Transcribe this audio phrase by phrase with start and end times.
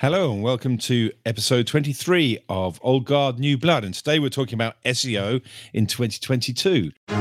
[0.00, 3.84] Hello and welcome to episode 23 of Old Guard New Blood.
[3.84, 5.42] And today we're talking about SEO
[5.74, 6.90] in 2022.
[7.10, 7.18] Uh,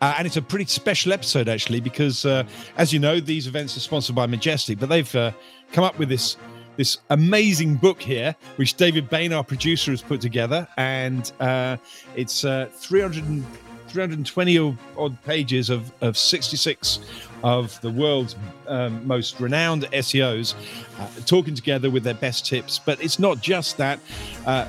[0.00, 2.44] and it's a pretty special episode, actually, because uh,
[2.78, 5.30] as you know, these events are sponsored by Majestic, but they've uh,
[5.72, 6.38] come up with this
[6.76, 11.76] this amazing book here, which David Bain, our producer, has put together, and uh,
[12.16, 13.44] it's uh, 300.
[13.88, 17.00] 320 odd pages of, of 66
[17.42, 20.54] of the world's um, most renowned SEOs
[20.98, 22.78] uh, talking together with their best tips.
[22.78, 23.98] But it's not just that.
[24.46, 24.66] Uh,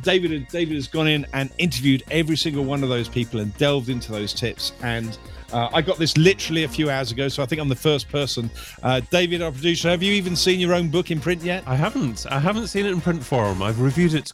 [0.00, 3.88] David David has gone in and interviewed every single one of those people and delved
[3.88, 4.72] into those tips.
[4.82, 5.18] And
[5.52, 8.08] uh, I got this literally a few hours ago, so I think I'm the first
[8.08, 8.50] person.
[8.82, 11.62] Uh, David, our producer, have you even seen your own book in print yet?
[11.66, 12.26] I haven't.
[12.30, 13.62] I haven't seen it in print form.
[13.62, 14.32] I've reviewed it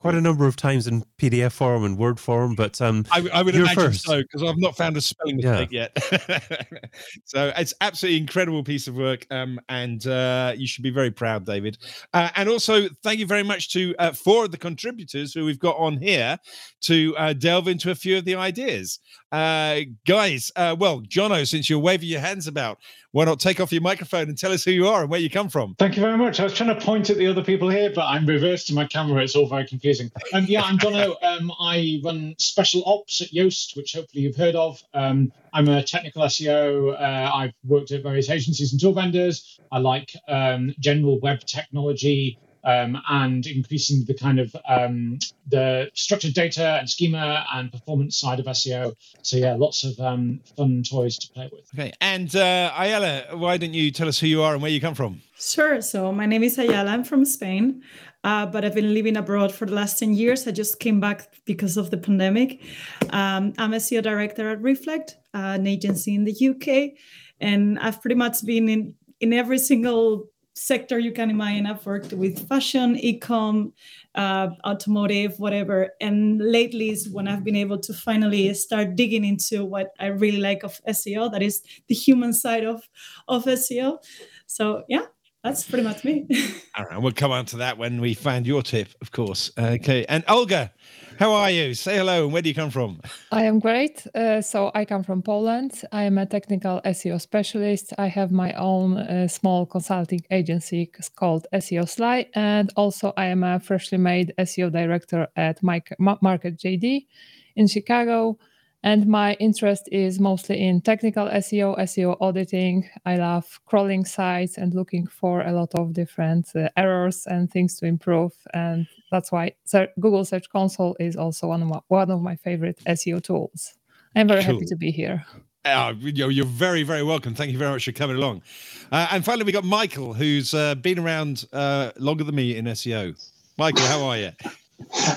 [0.00, 3.42] quite a number of times in PDF form and Word form, but um, I, I
[3.42, 4.06] would imagine first.
[4.06, 5.88] so because I've not found a spelling mistake yeah.
[5.94, 6.90] yet.
[7.26, 11.44] so it's absolutely incredible piece of work, um, and uh, you should be very proud,
[11.44, 11.78] David.
[12.14, 15.58] Uh, and also, thank you very much to uh, four of the contributors who we've
[15.58, 16.38] got on here
[16.82, 18.98] to uh, delve into a few of the ideas.
[19.32, 22.78] Uh, guys, uh, well, Jono, since you're waving your hands about,
[23.12, 25.30] why not take off your microphone and tell us who you are and where you
[25.30, 25.74] come from?
[25.78, 26.40] Thank you very much.
[26.40, 28.86] I was trying to point at the other people here, but I'm reversed to my
[28.86, 29.22] camera.
[29.22, 30.10] It's all very confusing.
[30.32, 31.16] Um, yeah, I'm Jono.
[31.30, 34.82] Um, I run special ops at Yoast, which hopefully you've heard of.
[34.94, 36.94] Um, I'm a technical SEO.
[36.94, 39.60] Uh, I've worked at various agencies and tool vendors.
[39.70, 46.34] I like um, general web technology um, and increasing the kind of um, the structured
[46.34, 48.94] data and schema and performance side of SEO.
[49.22, 51.68] So yeah, lots of um, fun toys to play with.
[51.74, 54.80] Okay, and uh, Ayala, why don't you tell us who you are and where you
[54.80, 55.22] come from?
[55.38, 55.80] Sure.
[55.80, 56.90] So my name is Ayala.
[56.90, 57.82] I'm from Spain,
[58.24, 60.46] uh, but I've been living abroad for the last 10 years.
[60.46, 62.62] I just came back because of the pandemic.
[63.10, 66.98] Um, I'm a SEO director at Reflect, uh, an agency in the UK,
[67.40, 71.66] and I've pretty much been in in every single sector you can imagine.
[71.66, 73.72] I've worked with fashion, e-com,
[74.14, 75.90] uh, automotive, whatever.
[76.00, 80.40] And lately is when I've been able to finally start digging into what I really
[80.40, 82.88] like of SEO, that is the human side of,
[83.28, 83.98] of SEO.
[84.46, 85.06] So yeah,
[85.42, 86.26] that's pretty much me.
[86.76, 89.50] All right, we'll come on to that when we find your tip, of course.
[89.56, 90.72] Okay, and Olga,
[91.20, 91.74] how are you?
[91.74, 92.98] Say hello and where do you come from?
[93.30, 94.06] I am great.
[94.14, 95.82] Uh, so I come from Poland.
[95.92, 97.92] I am a technical SEO specialist.
[97.98, 103.60] I have my own uh, small consulting agency called SEOSLY, and also I am a
[103.60, 107.06] freshly made SEO director at Market JD
[107.54, 108.38] in Chicago.
[108.82, 112.88] And my interest is mostly in technical SEO, SEO auditing.
[113.04, 117.78] I love crawling sites and looking for a lot of different uh, errors and things
[117.78, 118.32] to improve.
[118.54, 119.52] And that's why
[120.00, 123.74] Google Search Console is also one of my, one of my favorite SEO tools.
[124.16, 124.54] I'm very cool.
[124.54, 125.26] happy to be here.
[125.62, 127.34] Uh, you're very, very welcome.
[127.34, 128.42] Thank you very much for coming along.
[128.90, 132.64] Uh, and finally, we got Michael, who's uh, been around uh, longer than me in
[132.64, 133.14] SEO.
[133.58, 134.30] Michael, how are you?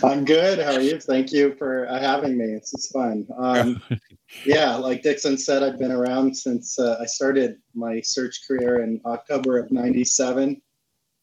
[0.03, 0.59] I'm good.
[0.59, 0.99] How are you?
[0.99, 2.45] Thank you for uh, having me.
[2.45, 3.27] It's, it's fun.
[3.37, 3.81] Um,
[4.45, 9.01] yeah, like Dixon said, I've been around since uh, I started my search career in
[9.05, 10.61] October of 97.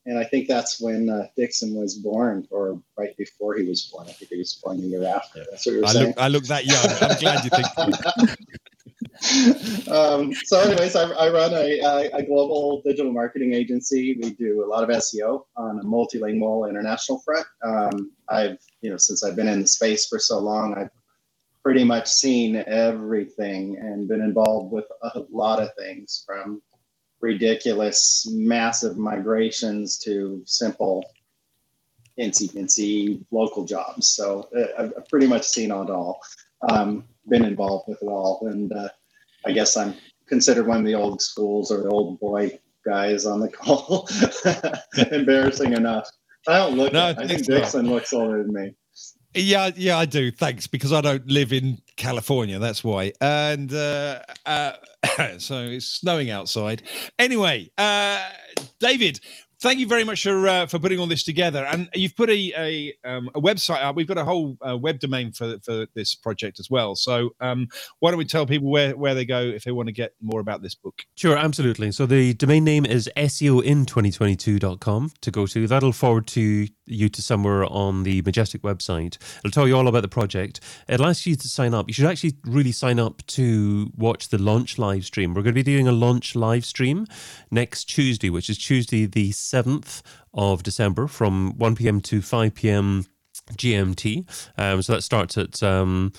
[0.07, 4.07] And I think that's when uh, Dixon was born, or right before he was born.
[4.09, 5.45] I think he was born the year after.
[5.51, 6.07] That's what you're I saying.
[6.09, 6.85] Look, I look that young.
[7.03, 8.31] I'm glad you think.
[9.91, 14.19] um, so, anyways, I, I run a, a, global digital marketing agency.
[14.23, 17.47] We do a lot of SEO on a multilingual international front.
[17.63, 20.91] Um, I've, you know, since I've been in the space for so long, I've
[21.63, 26.63] pretty much seen everything and been involved with a lot of things from
[27.21, 31.05] ridiculous, massive migrations to simple
[32.19, 34.09] NC local jobs.
[34.09, 36.21] So uh, I've pretty much seen it all.
[36.69, 38.89] Um, been involved with it all, and uh,
[39.47, 39.95] I guess I'm
[40.27, 44.09] considered one of the old schools or the old boy guys on the call.
[45.13, 46.09] Embarrassing enough.
[46.49, 46.93] I don't look.
[46.93, 48.75] No, I think Dixon looks older than me.
[49.35, 50.33] Yeah, yeah, I do.
[50.33, 52.59] Thanks, because I don't live in California.
[52.59, 53.13] That's why.
[53.21, 54.73] And uh, uh,
[55.39, 56.83] so it's snowing outside.
[57.19, 58.29] Anyway, uh,
[58.81, 59.21] David,
[59.61, 61.65] thank you very much for uh, for putting all this together.
[61.65, 63.97] And you've put a a, um, a website up.
[63.97, 66.95] We've got a whole uh, web domain for for this project as well.
[66.97, 67.69] So um,
[68.01, 70.41] why don't we tell people where where they go if they want to get more
[70.41, 71.03] about this book?
[71.15, 71.93] Sure, absolutely.
[71.93, 75.67] So the domain name is SEOin2022.com to go to.
[75.67, 79.17] That'll forward to you to somewhere on the Majestic website.
[79.39, 80.61] It'll tell you all about the project.
[80.89, 81.89] It'll ask you to sign up.
[81.89, 85.35] You should actually really sign up to watch the launch live stream.
[85.35, 87.07] We're going to be doing a launch live stream
[87.51, 90.03] next Tuesday, which is Tuesday the 7th
[90.35, 92.01] of December from 1 p.m.
[92.03, 93.07] to 5 p.m.
[93.53, 94.51] GMT.
[94.59, 95.63] Um, so that starts at.
[95.63, 96.13] Um,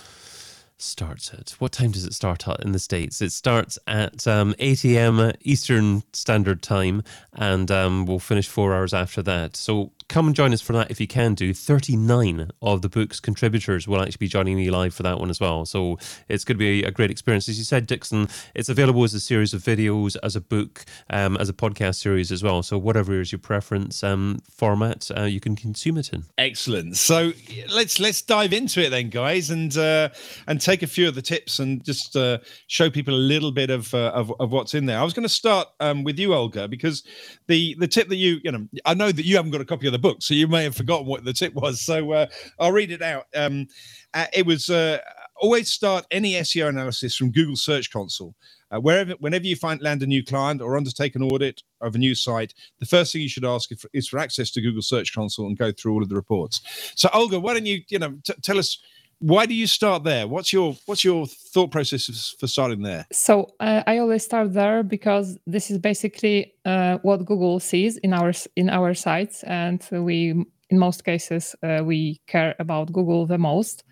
[0.77, 1.51] starts at?
[1.59, 3.21] What time does it start at in the States?
[3.21, 5.31] It starts at um, 8 a.m.
[5.41, 9.55] Eastern Standard Time and um, we'll finish four hours after that.
[9.55, 11.53] So come and join us for that if you can do.
[11.53, 15.39] 39 of the book's contributors will actually be joining me live for that one as
[15.39, 15.65] well.
[15.65, 15.97] So
[16.27, 17.47] it's going to be a great experience.
[17.47, 21.37] As you said, Dixon, it's available as a series of videos, as a book, um,
[21.37, 22.61] as a podcast series as well.
[22.61, 26.25] So whatever is your preference um, format, uh, you can consume it in.
[26.37, 26.97] Excellent.
[26.97, 27.31] So
[27.73, 30.09] let's let's dive into it then, guys, and uh,
[30.45, 33.69] and take a few of the tips and just uh, show people a little bit
[33.69, 34.99] of, uh, of, of what's in there.
[34.99, 37.03] I was going to start um, with you, Olga, because
[37.47, 39.87] the the tip that you you know I know that you haven't got a copy
[39.87, 41.81] of the book, so you may have forgotten what the tip was.
[41.81, 42.27] So uh,
[42.59, 43.25] I'll read it out.
[43.36, 43.68] Um,
[44.13, 45.00] uh, it was uh,
[45.42, 48.36] always start any SEO analysis from Google Search Console.
[48.71, 51.98] Uh, wherever, whenever you find land a new client or undertake an audit of a
[51.98, 55.48] new site, the first thing you should ask is for access to Google Search Console
[55.48, 56.62] and go through all of the reports.
[56.95, 58.81] So, Olga, why don't you, you know, t- tell us
[59.21, 60.27] why do you start there?
[60.27, 63.06] What's your what's your thought process for starting there?
[63.12, 68.13] So uh, I always start there because this is basically uh, what Google sees in
[68.13, 73.38] our in our sites, and we in most cases uh, we care about Google the
[73.38, 73.83] most.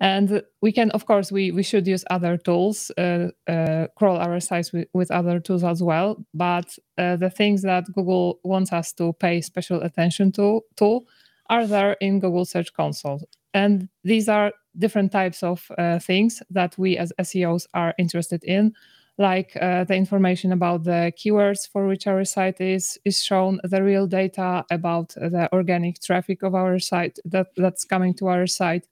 [0.00, 4.38] And we can, of course, we, we should use other tools, uh, uh, crawl our
[4.38, 6.24] sites with, with other tools as well.
[6.32, 6.66] But
[6.96, 11.00] uh, the things that Google wants us to pay special attention to, to
[11.50, 13.28] are there in Google Search Console.
[13.54, 18.74] And these are different types of uh, things that we as SEOs are interested in,
[19.18, 23.82] like uh, the information about the keywords for which our site is is shown, the
[23.82, 28.86] real data about the organic traffic of our site that, that's coming to our site,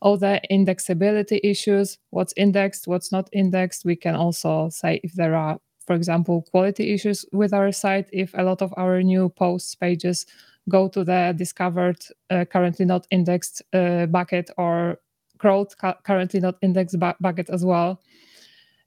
[0.00, 3.84] all the indexability issues, what's indexed, what's not indexed.
[3.84, 8.32] We can also say if there are, for example, quality issues with our site, if
[8.34, 10.24] a lot of our new posts pages
[10.68, 11.98] go to the discovered,
[12.30, 14.98] uh, currently not indexed uh, bucket or
[15.38, 18.00] crawled, cu- currently not indexed bu- bucket as well.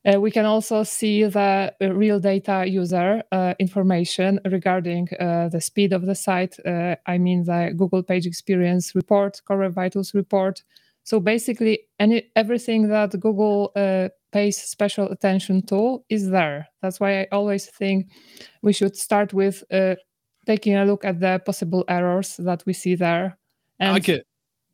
[0.05, 5.59] Uh, we can also see the uh, real data user uh, information regarding uh, the
[5.59, 6.55] speed of the site.
[6.65, 10.63] Uh, I mean, the Google Page Experience report, Core Vitals report.
[11.03, 16.67] So basically, any everything that Google uh, pays special attention to is there.
[16.81, 18.07] That's why I always think
[18.61, 19.63] we should start with
[20.49, 23.37] taking a look at the possible errors that we see there.
[23.79, 24.23] And, okay.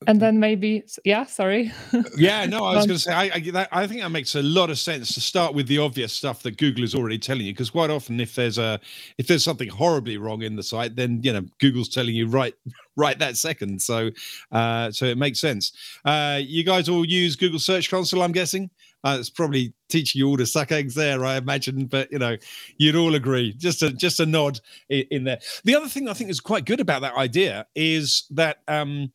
[0.07, 1.73] And then maybe, yeah, sorry.
[2.17, 4.41] yeah, no, I was going to say, I, I, that, I think that makes a
[4.41, 7.53] lot of sense to start with the obvious stuff that Google is already telling you,
[7.53, 8.79] because quite often, if there's a,
[9.17, 12.53] if there's something horribly wrong in the site, then you know Google's telling you right,
[12.95, 13.81] right that second.
[13.81, 14.11] So,
[14.51, 15.73] uh, so it makes sense.
[16.05, 18.69] Uh, you guys all use Google Search Console, I'm guessing.
[19.05, 21.85] Uh, it's probably teaching you all to suck eggs there, I imagine.
[21.85, 22.37] But you know,
[22.77, 23.53] you'd all agree.
[23.53, 24.59] Just a just a nod
[24.89, 25.39] in, in there.
[25.63, 29.11] The other thing I think is quite good about that idea is that um,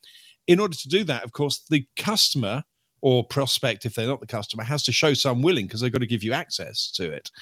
[0.46, 2.62] in order to do that, of course, the customer
[3.02, 6.02] or prospect, if they're not the customer, has to show some willing because they've got
[6.02, 7.32] to give you access to it.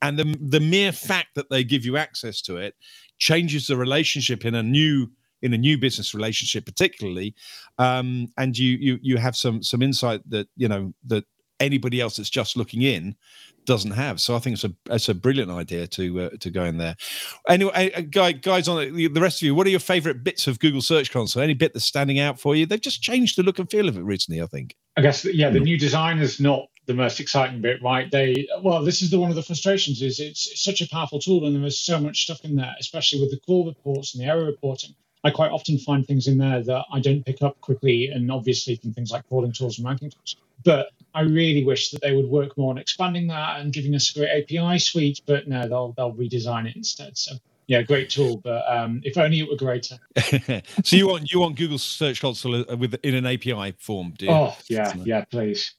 [0.00, 2.76] And the the mere fact that they give you access to it
[3.18, 5.10] changes the relationship in a new
[5.42, 7.34] in a new business relationship particularly
[7.78, 11.24] um, and you you you have some some insight that you know that
[11.60, 13.16] anybody else that's just looking in
[13.66, 14.20] doesn't have.
[14.20, 16.96] So I think it's a it's a brilliant idea to uh, to go in there.
[17.48, 20.46] Anyway, uh, guy, guys on the, the rest of you, what are your favorite bits
[20.46, 21.42] of Google Search Console?
[21.42, 22.64] Any bit that's standing out for you?
[22.64, 24.76] They've just changed the look and feel of it recently, I think.
[24.96, 28.10] I guess yeah, the new design is not the most exciting bit, right?
[28.10, 31.18] They well, this is the one of the frustrations is it's, it's such a powerful
[31.18, 34.28] tool and there's so much stuff in there, especially with the crawl reports and the
[34.28, 34.94] error reporting.
[35.26, 38.76] I quite often find things in there that I don't pick up quickly, and obviously
[38.76, 40.36] from things like crawling tools and ranking tools.
[40.64, 44.14] But I really wish that they would work more on expanding that and giving us
[44.14, 45.20] a great API suite.
[45.26, 47.18] But no, they'll they'll redesign it instead.
[47.18, 47.34] So
[47.66, 49.98] yeah, great tool, but um, if only it were greater.
[50.84, 54.26] so you want you want Google Search Console uh, with in an API form, do
[54.26, 54.30] you?
[54.30, 55.74] Oh yeah, yeah, please.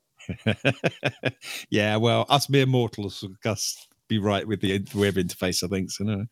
[1.70, 5.64] yeah, well, us mere mortals, Gus, be right with the web interface.
[5.64, 6.04] I think so.
[6.04, 6.26] No.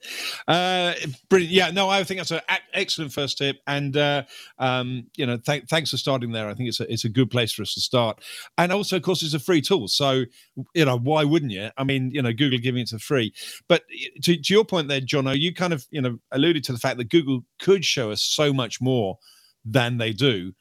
[0.47, 0.93] Uh,
[1.29, 1.53] brilliant.
[1.53, 1.71] Yeah.
[1.71, 2.41] No, I think that's an
[2.73, 4.23] excellent first tip, and uh,
[4.59, 6.47] um, you know, th- thanks for starting there.
[6.47, 8.21] I think it's a it's a good place for us to start,
[8.57, 9.87] and also, of course, it's a free tool.
[9.87, 10.25] So
[10.73, 11.69] you know, why wouldn't you?
[11.77, 13.33] I mean, you know, Google giving it for free.
[13.67, 13.83] But
[14.23, 16.97] to, to your point there, Jono, you kind of you know alluded to the fact
[16.97, 19.17] that Google could show us so much more
[19.65, 20.53] than they do.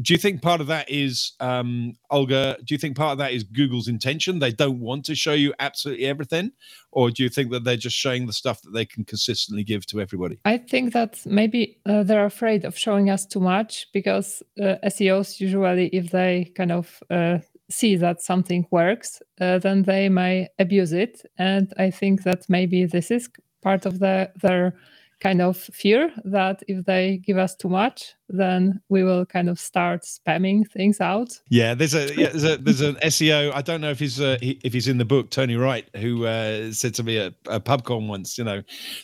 [0.00, 2.56] Do you think part of that is um, Olga?
[2.64, 4.38] Do you think part of that is Google's intention?
[4.38, 6.52] They don't want to show you absolutely everything,
[6.92, 9.84] or do you think that they're just showing the stuff that they can consistently give
[9.86, 10.38] to everybody?
[10.46, 15.40] I think that maybe uh, they're afraid of showing us too much because uh, SEOs
[15.40, 17.38] usually, if they kind of uh,
[17.70, 22.86] see that something works, uh, then they may abuse it, and I think that maybe
[22.86, 23.28] this is
[23.62, 24.74] part of the their
[25.22, 29.60] kind of fear that if they give us too much, then we will kind of
[29.60, 31.38] start spamming things out.
[31.48, 33.52] Yeah, there's a yeah, there's a there's an SEO.
[33.54, 35.30] I don't know if he's uh, he, if he's in the book.
[35.30, 38.62] Tony Wright, who uh, said to me at a PubCon once, you know,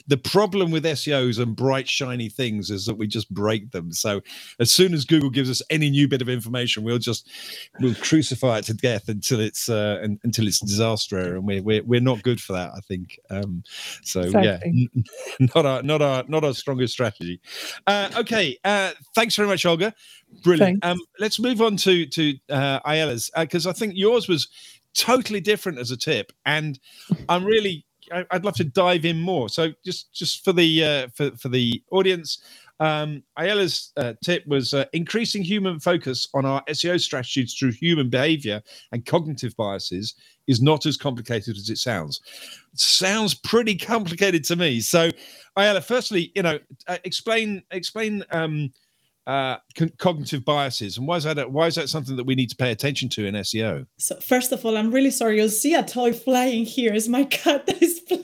[0.08, 3.92] the problem with SEOs and bright shiny things is that we just break them.
[3.92, 4.20] So
[4.58, 7.30] as soon as Google gives us any new bit of information, we'll just
[7.78, 12.00] we'll crucify it to death until it's uh, until it's disaster, and we're we're we're
[12.00, 12.72] not good for that.
[12.74, 13.20] I think.
[13.30, 13.62] Um,
[14.02, 14.90] so exactly.
[14.94, 17.40] yeah, not our not our not our strongest strategy.
[17.86, 18.58] Uh, okay.
[18.64, 19.94] Uh, thanks very much, Olga.
[20.42, 20.84] Brilliant.
[20.84, 24.48] Um, let's move on to to uh, Ayala's because uh, I think yours was
[24.94, 26.78] totally different as a tip, and
[27.28, 29.48] I'm really I, would love to dive in more.
[29.48, 32.42] So just just for the uh, for for the audience,
[32.80, 38.08] um, Ayala's uh, tip was uh, increasing human focus on our SEO strategies through human
[38.08, 40.14] behavior and cognitive biases
[40.46, 42.20] is not as complicated as it sounds.
[42.72, 44.80] It sounds pretty complicated to me.
[44.80, 45.10] So,
[45.56, 48.24] Ayala, firstly, you know, uh, explain explain.
[48.30, 48.72] Um,
[49.26, 49.58] uh,
[49.98, 51.52] cognitive biases, and why is that?
[51.52, 53.86] Why is that something that we need to pay attention to in SEO?
[53.98, 55.36] So first of all, I'm really sorry.
[55.36, 56.94] You'll see a toy flying here.
[56.94, 58.22] Is my cat that is playing?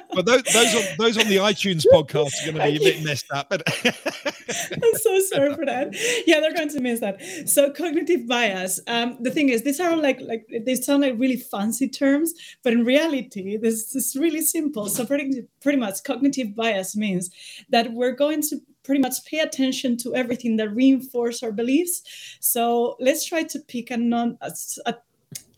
[0.16, 3.04] but those, those on those on the iTunes podcast are going to be a bit
[3.04, 3.50] messed up.
[3.50, 5.94] But I'm so sorry for that.
[6.26, 7.20] Yeah, they're going to miss that.
[7.46, 8.80] So cognitive bias.
[8.86, 12.32] Um, the thing is, these are like like they sound like really fancy terms,
[12.62, 14.88] but in reality, this is really simple.
[14.88, 17.30] So pretty pretty much, cognitive bias means
[17.68, 22.02] that we're going to pretty much pay attention to everything that reinforce our beliefs.
[22.40, 24.94] So let's try to pick a non a,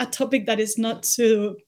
[0.01, 1.59] a topic that is not too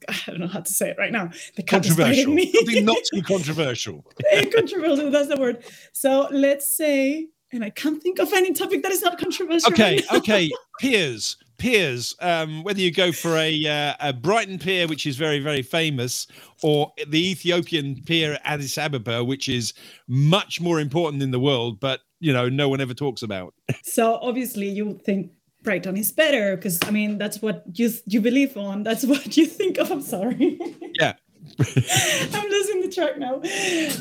[0.08, 1.30] I don't know how to say it right now.
[1.56, 2.32] The controversial.
[2.32, 2.52] Me.
[2.52, 4.04] Something not too controversial.
[4.52, 5.64] controversial, that's the word.
[5.92, 9.72] So let's say, and I can't think of any topic that is not controversial.
[9.72, 10.50] Okay, right okay.
[10.80, 12.14] Piers, piers.
[12.20, 16.26] Um, whether you go for a uh, a Brighton pier, which is very very famous,
[16.62, 19.72] or the Ethiopian pier at Addis Ababa, which is
[20.06, 23.54] much more important in the world, but you know no one ever talks about.
[23.82, 25.30] So obviously you think
[25.66, 28.84] Brighton is better because I mean that's what you you believe on.
[28.84, 29.90] That's what you think of.
[29.90, 30.58] I'm sorry.
[30.94, 31.14] Yeah.
[31.58, 33.40] I'm losing the track now.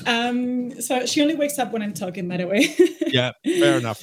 [0.06, 2.76] Um, so she only wakes up when I'm talking, by the way.
[3.08, 4.02] yeah, fair enough.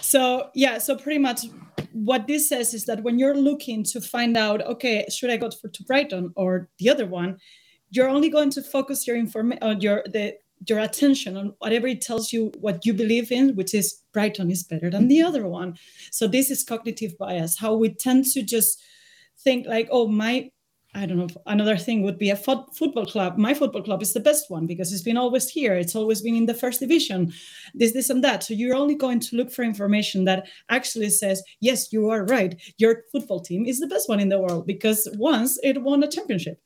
[0.00, 1.46] So yeah, so pretty much
[1.92, 5.50] what this says is that when you're looking to find out, okay, should I go
[5.50, 7.38] for to Brighton or the other one,
[7.90, 10.34] you're only going to focus your information on your the
[10.66, 14.64] your attention on whatever it tells you what you believe in, which is Brighton is
[14.64, 15.28] better than the mm-hmm.
[15.28, 15.76] other one.
[16.10, 18.82] So this is cognitive bias, how we tend to just
[19.38, 20.50] think like, oh, my,
[20.94, 23.38] I don't know, another thing would be a fo- football club.
[23.38, 25.74] My football club is the best one because it's been always here.
[25.74, 27.32] It's always been in the first division,
[27.74, 28.42] this, this, and that.
[28.42, 32.60] So you're only going to look for information that actually says, yes, you are right.
[32.78, 36.08] Your football team is the best one in the world because once it won a
[36.08, 36.60] championship.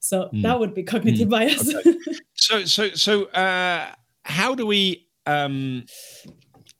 [0.00, 0.42] So mm.
[0.42, 1.30] that would be cognitive mm.
[1.30, 1.74] bias.
[1.74, 1.96] Okay.
[2.34, 5.84] so, so, so, uh, how do we, um,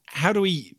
[0.06, 0.76] how do we,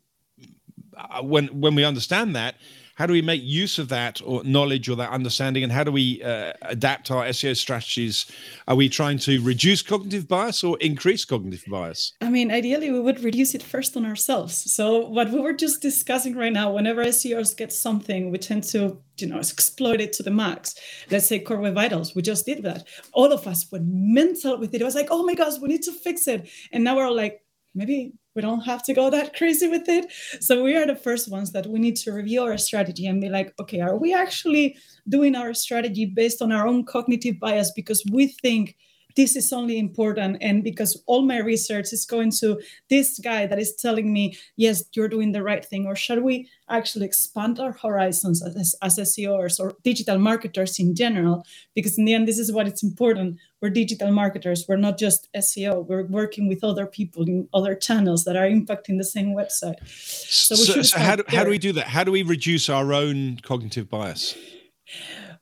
[0.96, 2.56] uh, when when we understand that,
[2.98, 5.92] how do we make use of that or knowledge or that understanding and how do
[5.92, 8.26] we uh, adapt our seo strategies?
[8.66, 12.14] Are we trying to reduce cognitive bias or increase cognitive bias?
[12.20, 14.54] I mean ideally we would reduce it first on ourselves.
[14.72, 18.98] So what we were just discussing right now whenever seos get something we tend to
[19.18, 20.74] you know exploit it to the max.
[21.08, 22.84] Let's say core web vitals we just did that.
[23.12, 24.80] All of us went mental with it.
[24.80, 26.48] It was like oh my gosh we need to fix it.
[26.72, 27.42] And now we're all like
[27.74, 30.12] maybe we don't have to go that crazy with it.
[30.40, 33.28] So we are the first ones that we need to review our strategy and be
[33.28, 34.76] like, okay, are we actually
[35.08, 37.72] doing our strategy based on our own cognitive bias?
[37.74, 38.76] Because we think
[39.18, 43.58] this is only important and because all my research is going to this guy that
[43.58, 47.72] is telling me yes you're doing the right thing or should we actually expand our
[47.72, 51.44] horizons as, as seos or digital marketers in general?
[51.74, 55.28] Because in the end this is what it's important we're digital marketers we're not just
[55.36, 59.76] seo we're working with other people in other channels that are impacting the same website.
[59.88, 61.88] So, so, so how, do, how do we do that?
[61.88, 64.36] How do we reduce our own cognitive bias?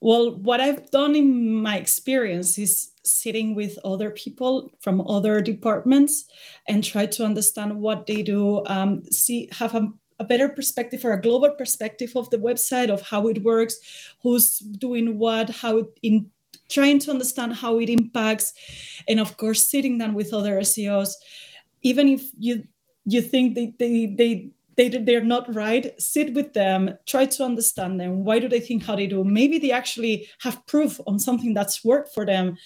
[0.00, 6.24] Well, what I've done in my experience is sitting with other people from other departments
[6.68, 11.12] and try to understand what they do, um, see, have a, a better perspective or
[11.12, 13.76] a global perspective of the website, of how it works,
[14.22, 16.30] who's doing what, how it in
[16.68, 18.52] trying to understand how it impacts,
[19.08, 21.12] and of course, sitting down with other SEOs,
[21.82, 22.64] even if you
[23.04, 28.00] you think they they they they they're not right sit with them try to understand
[28.00, 28.24] them.
[28.24, 29.24] Why do they think how they do?
[29.24, 32.56] Maybe they actually have proof on something that's worked for them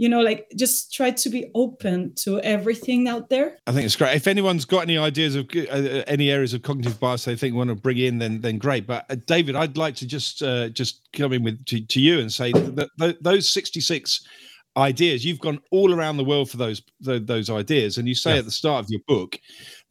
[0.00, 3.96] you know like just try to be open to everything out there i think it's
[3.96, 7.36] great if anyone's got any ideas of uh, uh any areas of cognitive bias they
[7.36, 10.42] think want to bring in then then great but uh, david i'd like to just
[10.42, 14.26] uh, just come in with to, to you and say that, that those 66
[14.76, 15.24] ideas.
[15.24, 18.38] You've gone all around the world for those those ideas, and you say yeah.
[18.38, 19.36] at the start of your book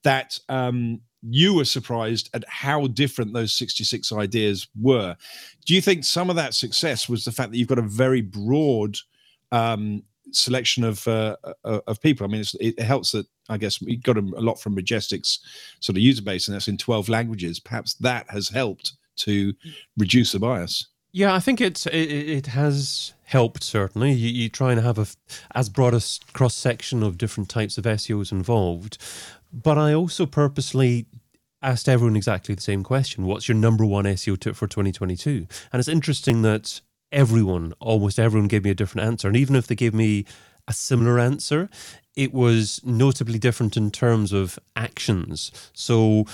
[0.04, 5.18] that um, you were surprised at how different those 66 ideas were.
[5.66, 8.22] Do you think some of that success was the fact that you've got a very
[8.22, 8.98] broad
[9.52, 12.26] um, selection of uh, uh of people?
[12.26, 15.40] I mean, it helps that I guess we got a, lot from Majestic's
[15.80, 17.60] sort of user base, and that's in 12 languages.
[17.60, 19.54] Perhaps that has helped to
[19.98, 20.88] reduce the bias.
[21.12, 24.12] Yeah, I think it's it, it has helped certainly.
[24.12, 25.08] You, you try and have a
[25.56, 26.02] as broad a
[26.34, 28.98] cross section of different types of SEOs involved,
[29.52, 31.08] but I also purposely
[31.62, 35.48] asked everyone exactly the same question: What's your number one SEO tip for 2022?
[35.74, 39.68] And it's interesting that everyone, almost everyone, gave me a different answer, and even if
[39.68, 40.26] they gave me
[40.68, 41.70] a similar answer,
[42.16, 45.52] it was notably different in terms of actions.
[45.74, 46.26] So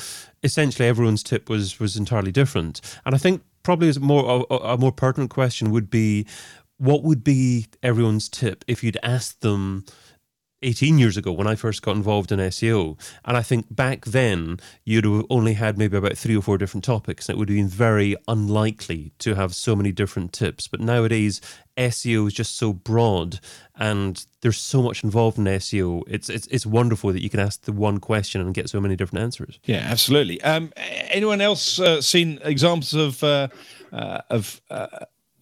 [0.43, 4.77] essentially, everyone's tip was was entirely different, and I think probably as more a, a
[4.77, 6.25] more pertinent question would be
[6.77, 9.85] what would be everyone's tip if you'd asked them
[10.61, 12.97] 18 years ago when I first got involved in SEO.
[13.23, 16.83] And I think back then you'd have only had maybe about three or four different
[16.83, 17.27] topics.
[17.27, 20.67] And it would have been very unlikely to have so many different tips.
[20.67, 21.41] But nowadays,
[21.77, 23.39] SEO is just so broad
[23.75, 26.03] and there's so much involved in SEO.
[26.07, 28.95] It's it's it's wonderful that you can ask the one question and get so many
[28.95, 29.59] different answers.
[29.65, 30.41] Yeah, absolutely.
[30.41, 33.49] Um, anyone else uh, seen examples of uh,
[33.91, 34.87] uh, of, uh,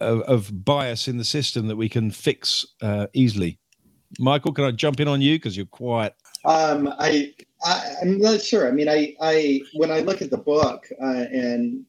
[0.00, 3.58] of, of bias in the system that we can fix uh, easily?
[4.18, 6.14] Michael, can I jump in on you because you're quiet?
[6.44, 8.68] Um, I, I am not sure.
[8.68, 11.84] I mean, I I when I look at the book uh, and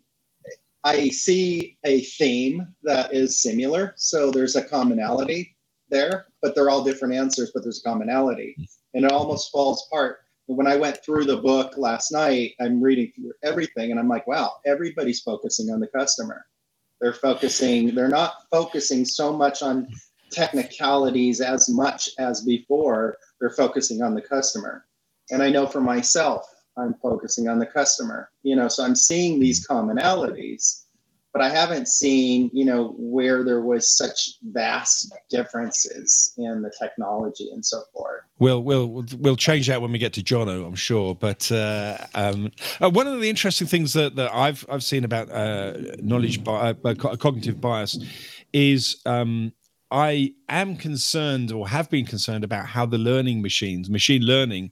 [0.84, 5.56] I see a theme that is similar, so there's a commonality
[5.90, 8.56] there, but they're all different answers, but there's a commonality,
[8.94, 10.20] and it almost falls apart.
[10.48, 14.28] When I went through the book last night, I'm reading through everything, and I'm like,
[14.28, 16.46] wow, everybody's focusing on the customer.
[17.02, 17.94] They're focusing.
[17.94, 19.88] They're not focusing so much on
[20.32, 23.18] technicalities as much as before.
[23.40, 24.86] They're focusing on the customer.
[25.32, 26.46] And I know for myself,
[26.78, 28.30] I'm focusing on the customer.
[28.44, 30.84] You know, so I'm seeing these commonalities,
[31.34, 37.50] but I haven't seen, you know, where there was such vast differences in the technology
[37.52, 38.22] and so forth.
[38.40, 41.16] We'll we'll we'll change that when we get to Jono, I'm sure.
[41.16, 45.32] But uh, um, uh, one of the interesting things that, that I've I've seen about
[45.32, 47.98] uh, knowledge by uh, cognitive bias
[48.54, 49.52] is um,
[49.92, 54.72] I am concerned or have been concerned about how the learning machines, machine learning,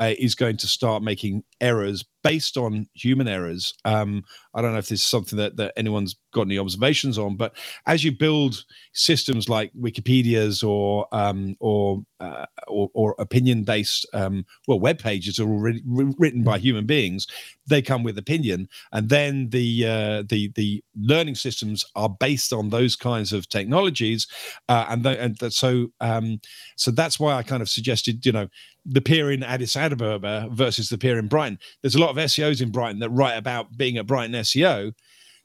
[0.00, 3.74] uh, is going to start making errors based on human errors.
[3.84, 7.36] Um, I don't know if this is something that, that anyone's got any observations on,
[7.36, 7.54] but
[7.86, 14.46] as you build systems like Wikipedia's or um, or, uh, or, or opinion based um,
[14.66, 17.26] well web pages are already written by human beings,
[17.66, 22.70] they come with opinion, and then the uh, the the learning systems are based on
[22.70, 24.26] those kinds of technologies,
[24.68, 26.40] uh, and and so um,
[26.76, 28.48] so that's why I kind of suggested you know
[28.86, 31.58] the pier in Addis Ababa versus the pier in Brighton.
[31.82, 34.92] There's a lot of SEOs in Brighton that write about being at Brighton SEO.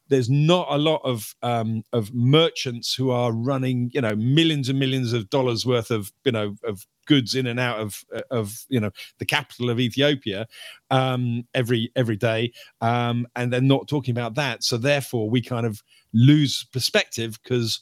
[0.07, 4.79] There's not a lot of um, of merchants who are running, you know, millions and
[4.79, 8.79] millions of dollars worth of, you know, of goods in and out of of you
[8.79, 10.47] know the capital of Ethiopia
[10.91, 14.63] um, every every day, um, and they're not talking about that.
[14.63, 17.81] So therefore, we kind of lose perspective because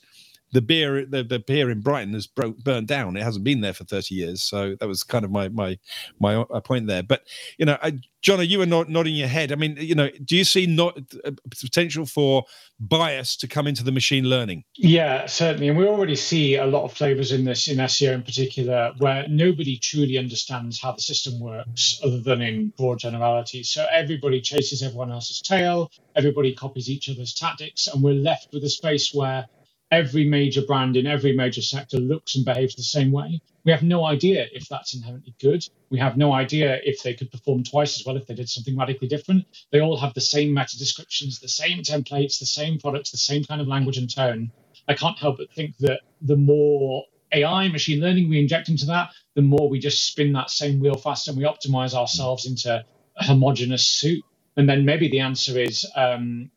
[0.51, 3.17] the beer the, the beer in Brighton has broke burnt down.
[3.17, 4.41] It hasn't been there for 30 years.
[4.41, 5.77] So that was kind of my my
[6.19, 7.03] my uh, point there.
[7.03, 7.23] But
[7.57, 9.51] you know, I, John, you were not nodding your head.
[9.51, 12.43] I mean, you know, do you see not uh, potential for
[12.79, 14.63] bias to come into the machine learning?
[14.75, 15.67] Yeah, certainly.
[15.67, 19.25] And we already see a lot of flavors in this in SEO in particular, where
[19.27, 23.69] nobody truly understands how the system works, other than in broad generalities.
[23.69, 25.91] So everybody chases everyone else's tail.
[26.15, 29.47] Everybody copies each other's tactics, and we're left with a space where
[29.91, 33.41] every major brand in every major sector looks and behaves the same way.
[33.63, 35.63] We have no idea if that's inherently good.
[35.89, 38.77] We have no idea if they could perform twice as well if they did something
[38.77, 39.45] radically different.
[39.71, 43.43] They all have the same meta descriptions, the same templates, the same products, the same
[43.43, 44.51] kind of language and tone.
[44.87, 49.09] I can't help but think that the more AI, machine learning we inject into that,
[49.35, 52.83] the more we just spin that same wheel faster and we optimize ourselves into
[53.17, 54.23] a homogenous soup.
[54.55, 56.49] And then maybe the answer is um,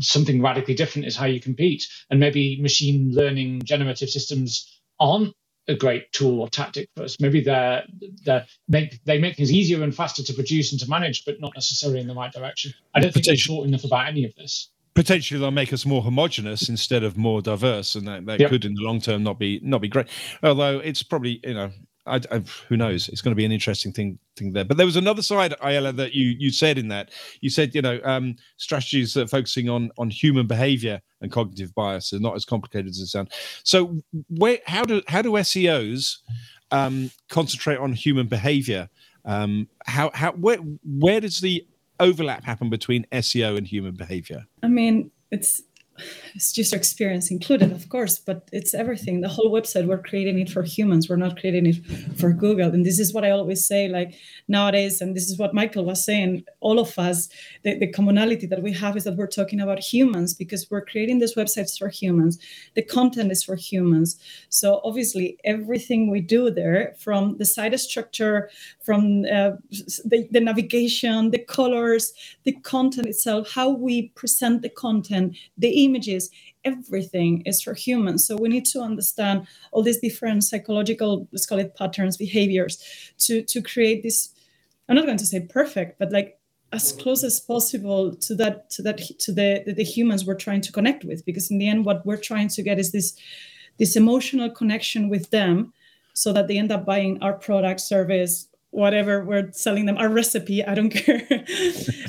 [0.00, 1.86] something radically different is how you compete.
[2.10, 5.34] And maybe machine learning generative systems aren't
[5.68, 7.16] a great tool or tactic for us.
[7.20, 7.84] Maybe they're,
[8.24, 11.52] they're make, they make things easier and faster to produce and to manage, but not
[11.54, 12.72] necessarily in the right direction.
[12.94, 14.70] I don't think we're thought enough about any of this.
[14.94, 18.48] Potentially, they'll make us more homogenous instead of more diverse, and that, that yep.
[18.48, 20.06] could, in the long term, not be not be great.
[20.42, 21.70] Although it's probably you know
[22.06, 22.38] I, I,
[22.68, 23.08] who knows?
[23.08, 24.64] It's going to be an interesting thing thing there.
[24.64, 27.82] But there was another side, Ayala, that you you said in that you said you
[27.82, 32.44] know um, strategies that focusing on on human behavior and cognitive bias are not as
[32.44, 33.30] complicated as it sounds.
[33.64, 36.18] So where how do how do SEOs
[36.70, 38.88] um, concentrate on human behavior?
[39.24, 41.66] Um, how how where where does the
[41.98, 44.46] overlap happen between SEO and human behavior?
[44.62, 45.65] I mean, it's it's
[46.34, 49.20] user experience included, of course, but it's everything.
[49.20, 51.08] The whole website, we're creating it for humans.
[51.08, 51.76] We're not creating it
[52.16, 52.70] for Google.
[52.72, 54.14] And this is what I always say, like
[54.48, 57.28] nowadays, and this is what Michael was saying, all of us,
[57.62, 61.18] the, the commonality that we have is that we're talking about humans because we're creating
[61.18, 62.38] these websites for humans.
[62.74, 64.18] The content is for humans.
[64.48, 68.50] So obviously, everything we do there, from the site structure,
[68.82, 69.52] from uh,
[70.04, 72.12] the, the navigation, the colors,
[72.44, 76.30] the content itself, how we present the content, the images,
[76.64, 78.26] everything is for humans.
[78.26, 82.74] So we need to understand all these different psychological, let's call it patterns, behaviors,
[83.24, 84.30] to to create this.
[84.88, 86.38] I'm not going to say perfect, but like
[86.72, 90.72] as close as possible to that to that to the, the humans we're trying to
[90.72, 93.16] connect with because in the end what we're trying to get is this
[93.78, 95.72] this emotional connection with them
[96.14, 100.64] so that they end up buying our product service whatever we're selling them our recipe
[100.64, 101.22] i don't care.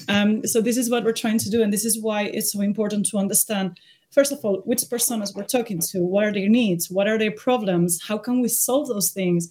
[0.10, 2.62] Um, so this is what we're trying to do and this is why it's so
[2.62, 3.78] important to understand
[4.12, 7.32] first of all which personas we're talking to what are their needs what are their
[7.32, 9.50] problems how can we solve those things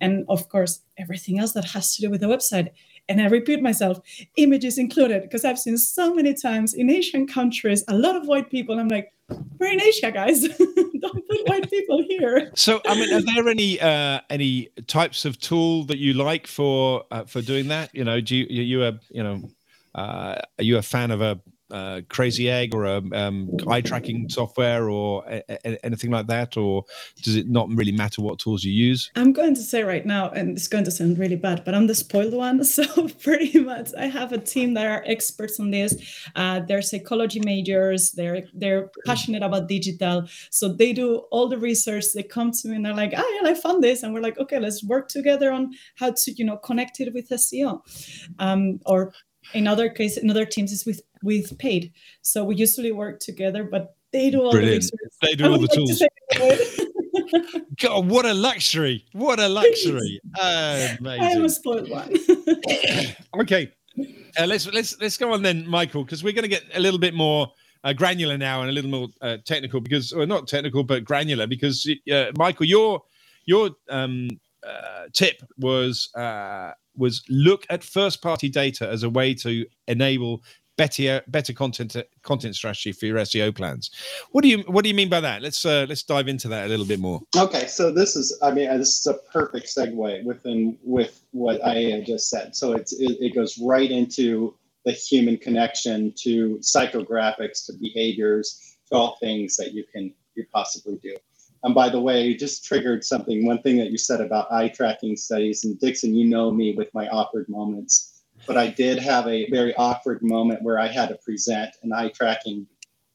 [0.00, 2.68] and of course everything else that has to do with the website
[3.08, 4.00] and I repeat myself,
[4.36, 8.50] images included, because I've seen so many times in Asian countries, a lot of white
[8.50, 8.78] people.
[8.78, 9.12] I'm like,
[9.58, 10.42] we're in Asia, guys.
[10.58, 12.50] Don't put white people here.
[12.54, 17.04] So, I mean, are there any uh, any types of tool that you like for
[17.10, 17.94] uh, for doing that?
[17.94, 19.42] You know, do you you a you know
[19.94, 24.88] uh, are you a fan of a uh, Crazy Egg or um, eye tracking software
[24.88, 26.84] or a, a, anything like that, or
[27.22, 29.10] does it not really matter what tools you use?
[29.16, 31.86] I'm going to say right now, and it's going to sound really bad, but I'm
[31.86, 32.62] the spoiled one.
[32.74, 35.94] So pretty much, I have a team that are experts on this.
[36.34, 38.10] Uh, they're psychology majors.
[38.12, 42.06] They're they're passionate about digital, so they do all the research.
[42.14, 44.38] They come to me and they're like, "Ah, yeah, I found this," and we're like,
[44.38, 47.80] "Okay, let's work together on how to you know connect it with SEO."
[48.40, 49.12] Um, or
[49.52, 51.92] in other cases, in other teams, is with with paid.
[52.22, 54.84] So we usually work together, but they do all Brilliant.
[54.84, 55.12] the research.
[55.22, 56.02] They do all the tools.
[57.80, 59.04] God, what a luxury!
[59.12, 60.20] What a luxury!
[60.40, 61.00] Amazing.
[61.04, 62.14] I am a spoiled one.
[63.40, 63.72] okay,
[64.38, 67.00] uh, let's let's let's go on then, Michael, because we're going to get a little
[67.00, 67.48] bit more
[67.84, 71.46] uh, granular now and a little more uh, technical because, or not technical, but granular
[71.46, 73.02] because, uh, Michael, your
[73.46, 74.28] your um,
[74.66, 80.42] uh, tip was uh, was look at first party data as a way to enable
[80.76, 83.90] better better content content strategy for your SEO plans.
[84.32, 85.42] What do you what do you mean by that?
[85.42, 87.20] Let's uh, let's dive into that a little bit more.
[87.36, 92.02] Okay, so this is I mean this is a perfect segue within with what I
[92.06, 92.54] just said.
[92.56, 98.96] So it's it, it goes right into the human connection to psychographics to behaviors to
[98.96, 101.16] all things that you can you possibly do.
[101.62, 103.46] And by the way, you just triggered something.
[103.46, 106.92] One thing that you said about eye tracking studies, and Dixon, you know me with
[106.92, 108.13] my awkward moments,
[108.46, 112.08] but I did have a very awkward moment where I had to present an eye
[112.08, 112.66] tracking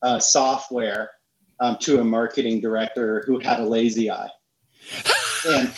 [0.01, 1.11] uh, software
[1.59, 4.29] um, to a marketing director who had a lazy eye.
[5.47, 5.73] And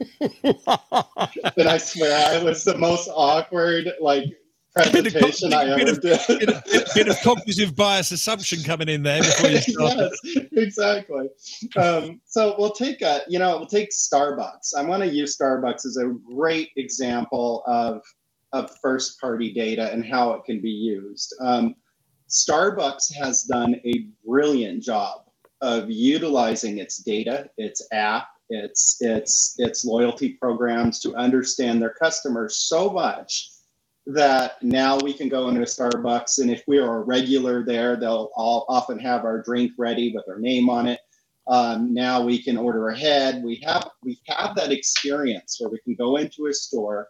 [0.20, 4.24] but I swear I was the most awkward, like
[4.74, 6.38] presentation I ever bit did.
[6.38, 10.12] Bit of, bit, bit of cognitive bias assumption coming in there before you start.
[10.24, 11.28] yes, exactly.
[11.76, 14.74] Um, so we'll take a, you know, we'll take Starbucks.
[14.76, 18.02] I want to use Starbucks as a great example of
[18.52, 21.34] of first party data and how it can be used.
[21.40, 21.74] Um,
[22.28, 25.22] Starbucks has done a brilliant job
[25.60, 32.56] of utilizing its data, its app, its its its loyalty programs to understand their customers
[32.56, 33.50] so much
[34.06, 37.96] that now we can go into a Starbucks and if we are a regular there,
[37.96, 41.00] they'll all often have our drink ready with our name on it.
[41.46, 43.42] Um, now we can order ahead.
[43.42, 47.08] We have we have that experience where we can go into a store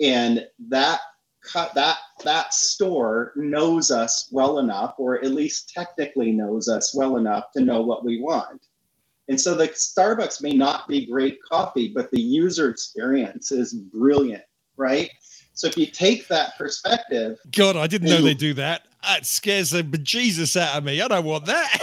[0.00, 1.00] and that
[1.42, 7.16] cut that that store knows us well enough, or at least technically knows us well
[7.16, 8.60] enough to know what we want.
[9.28, 14.42] And so the Starbucks may not be great coffee, but the user experience is brilliant,
[14.76, 15.10] right?
[15.58, 18.86] So if you take that perspective, God, I didn't know they do that.
[19.02, 21.00] That scares the bejesus out of me.
[21.02, 21.82] I don't want that.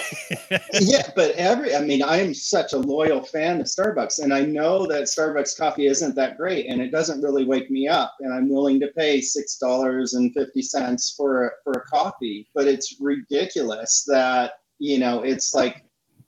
[0.79, 4.43] yeah, but every, I mean, I am such a loyal fan of Starbucks, and I
[4.43, 8.33] know that Starbucks coffee isn't that great, and it doesn't really wake me up, and
[8.33, 12.67] I'm willing to pay six dollars and fifty cents for a, for a coffee, but
[12.67, 15.84] it's ridiculous that you know it's like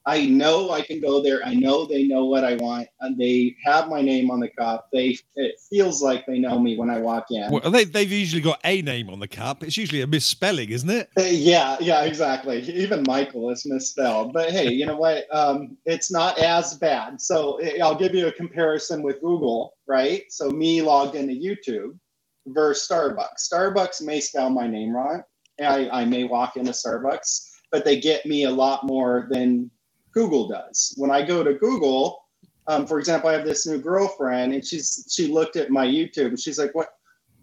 [0.08, 1.44] I know I can go there.
[1.44, 4.88] I know they know what I want, and they have my name on the cup.
[4.90, 7.50] They it feels like they know me when I walk in.
[7.50, 9.62] Well, they they've usually got a name on the cup.
[9.62, 11.10] It's usually a misspelling, isn't it?
[11.18, 12.62] Uh, Yeah, yeah, exactly.
[12.62, 14.32] Even Michael is misspelled.
[14.32, 15.26] But hey, you know what?
[15.30, 17.20] Um, it's not as bad.
[17.20, 20.22] So eh, I'll give you a comparison with Google, right?
[20.30, 21.98] So me logged into YouTube
[22.46, 23.46] versus Starbucks.
[23.52, 25.22] Starbucks may spell my name wrong.
[25.60, 29.70] I, I may walk into Starbucks, but they get me a lot more than
[30.12, 30.94] Google does.
[30.96, 32.24] When I go to Google,
[32.66, 36.28] um, for example, I have this new girlfriend, and she's she looked at my YouTube,
[36.28, 36.90] and she's like, "What,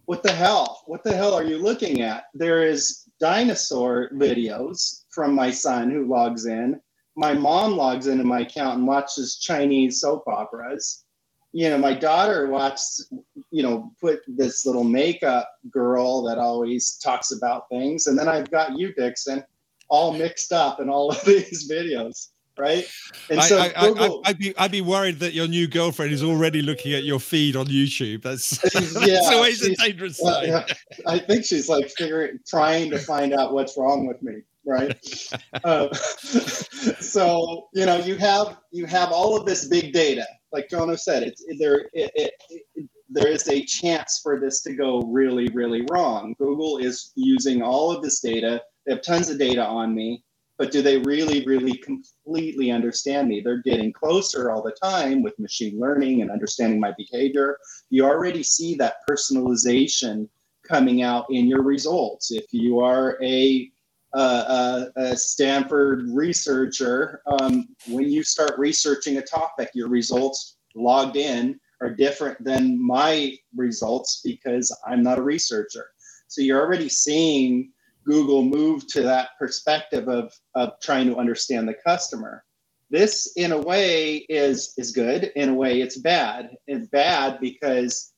[0.05, 0.83] what the hell?
[0.85, 6.05] What the hell are you looking at?" There is dinosaur videos from my son who
[6.07, 6.79] logs in.
[7.15, 11.05] My mom logs into my account and watches Chinese soap operas.
[11.53, 13.09] You know, my daughter watches,
[13.49, 18.07] you know, put this little makeup girl that always talks about things.
[18.07, 19.43] And then I've got you, Dixon,
[19.87, 22.87] all mixed up in all of these videos, right?
[23.29, 26.11] And I, so I, Google, I, would be I'd be worried that your new girlfriend
[26.11, 28.21] is already looking at your feed on YouTube.
[28.21, 28.59] That's,
[29.05, 30.49] Yeah, that's always a dangerous Well, sign.
[30.49, 30.65] yeah,
[31.07, 34.97] I think she's like figuring, trying to find out what's wrong with me, right?
[35.63, 40.97] uh, so you know, you have you have all of this big data, like Jono
[40.97, 41.23] said.
[41.23, 41.89] It's there.
[41.93, 46.35] It, it, it, there is a chance for this to go really, really wrong.
[46.39, 48.61] Google is using all of this data.
[48.85, 50.23] They have tons of data on me,
[50.57, 53.41] but do they really, really completely understand me?
[53.41, 57.57] They're getting closer all the time with machine learning and understanding my behavior
[57.89, 60.27] you already see that personalization
[60.67, 62.31] coming out in your results.
[62.31, 63.71] If you are a,
[64.13, 71.59] uh, a, Stanford researcher, um, when you start researching a topic, your results logged in
[71.81, 75.87] are different than my results because I'm not a researcher.
[76.27, 77.71] So you're already seeing
[78.05, 82.43] Google move to that perspective of, of trying to understand the customer.
[82.89, 85.31] This in a way is is good.
[85.35, 86.51] In a way it's bad.
[86.67, 88.13] It's bad because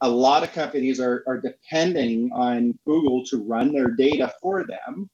[0.00, 5.08] a lot of companies are, are depending on google to run their data for them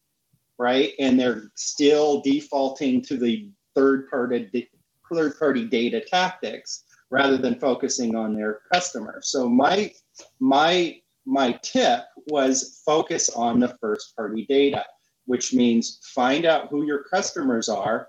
[0.59, 0.93] right?
[0.99, 4.69] And they're still defaulting to the third party
[5.12, 9.21] third party data tactics rather than focusing on their customer.
[9.23, 9.93] So my
[10.41, 14.85] my my tip was focus on the first party data
[15.29, 18.09] which means find out who your customers are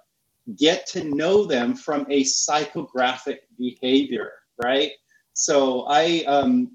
[0.56, 4.32] get to know them from a psychographic behavior,
[4.64, 4.92] right?
[5.34, 6.72] So I um,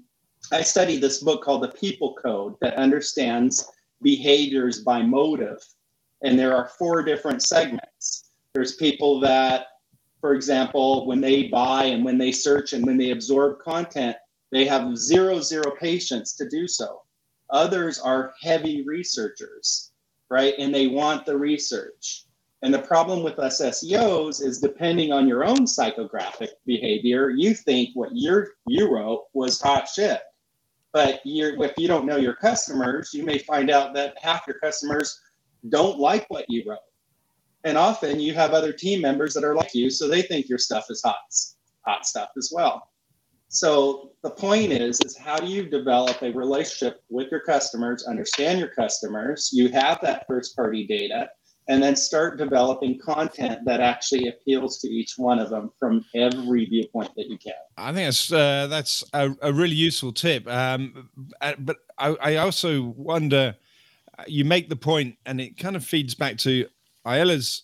[0.51, 3.71] I studied this book called The People Code that understands
[4.03, 5.65] behaviors by motive,
[6.23, 8.29] and there are four different segments.
[8.53, 9.65] There's people that,
[10.21, 14.15] for example, when they buy and when they search and when they absorb content,
[14.51, 17.01] they have zero zero patience to do so.
[17.49, 19.91] Others are heavy researchers,
[20.29, 20.53] right?
[20.57, 22.25] And they want the research.
[22.61, 27.89] And the problem with us SEOs is depending on your own psychographic behavior, you think
[27.93, 30.21] what you you wrote was hot shit.
[30.93, 35.19] But if you don't know your customers, you may find out that half your customers
[35.69, 36.79] don't like what you wrote.
[37.65, 40.57] And often you have other team members that are like you, so they think your
[40.57, 41.17] stuff is hot,
[41.81, 42.89] hot stuff as well.
[43.55, 48.59] So the point is, is how do you develop a relationship with your customers, understand
[48.59, 51.29] your customers, you have that first party data,
[51.69, 56.65] and then start developing content that actually appeals to each one of them from every
[56.65, 57.53] viewpoint that you can.
[57.77, 60.45] I think that's uh, that's a, a really useful tip.
[60.49, 63.55] Um, uh, but I, I also wonder.
[64.19, 66.67] uh, You make the point, and it kind of feeds back to
[67.05, 67.63] Ayala's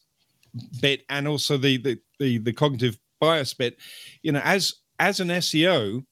[0.81, 3.77] bit, and also the the the, the cognitive bias bit.
[4.23, 6.05] You know, as as an SEO,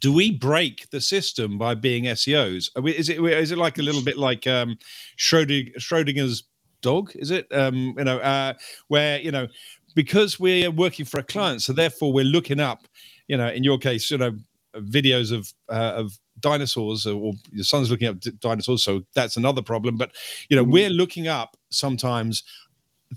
[0.00, 2.68] do we break the system by being SEOs?
[2.80, 4.76] We, is it is it like a little bit like um,
[5.18, 6.44] Schrodinger, Schrodinger's
[6.82, 7.12] dog?
[7.14, 8.52] Is it um, you know uh,
[8.88, 9.48] where you know
[9.94, 12.86] because we're working for a client, so therefore we're looking up,
[13.26, 14.36] you know, in your case, you know,
[14.76, 19.96] videos of uh, of dinosaurs, or your son's looking up dinosaurs, so that's another problem.
[19.96, 20.12] But
[20.50, 22.42] you know, we're looking up sometimes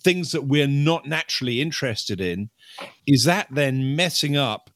[0.02, 2.50] things that we're not naturally interested in.
[3.06, 4.70] Is that then messing up?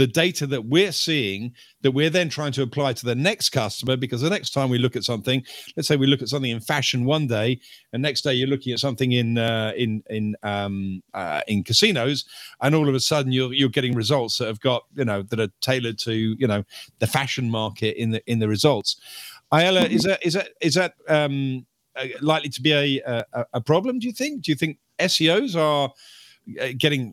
[0.00, 3.98] The data that we're seeing that we're then trying to apply to the next customer
[3.98, 5.44] because the next time we look at something
[5.76, 7.60] let's say we look at something in fashion one day
[7.92, 12.24] and next day you're looking at something in uh, in in um, uh, in casinos
[12.62, 15.38] and all of a sudden you're you're getting results that have got you know that
[15.38, 16.64] are tailored to you know
[16.98, 18.96] the fashion market in the in the results.
[19.52, 23.60] Ayala, is that is that is that um, uh, likely to be a, a a
[23.60, 24.44] problem do you think?
[24.44, 25.92] Do you think SEOs are
[26.58, 27.12] uh, getting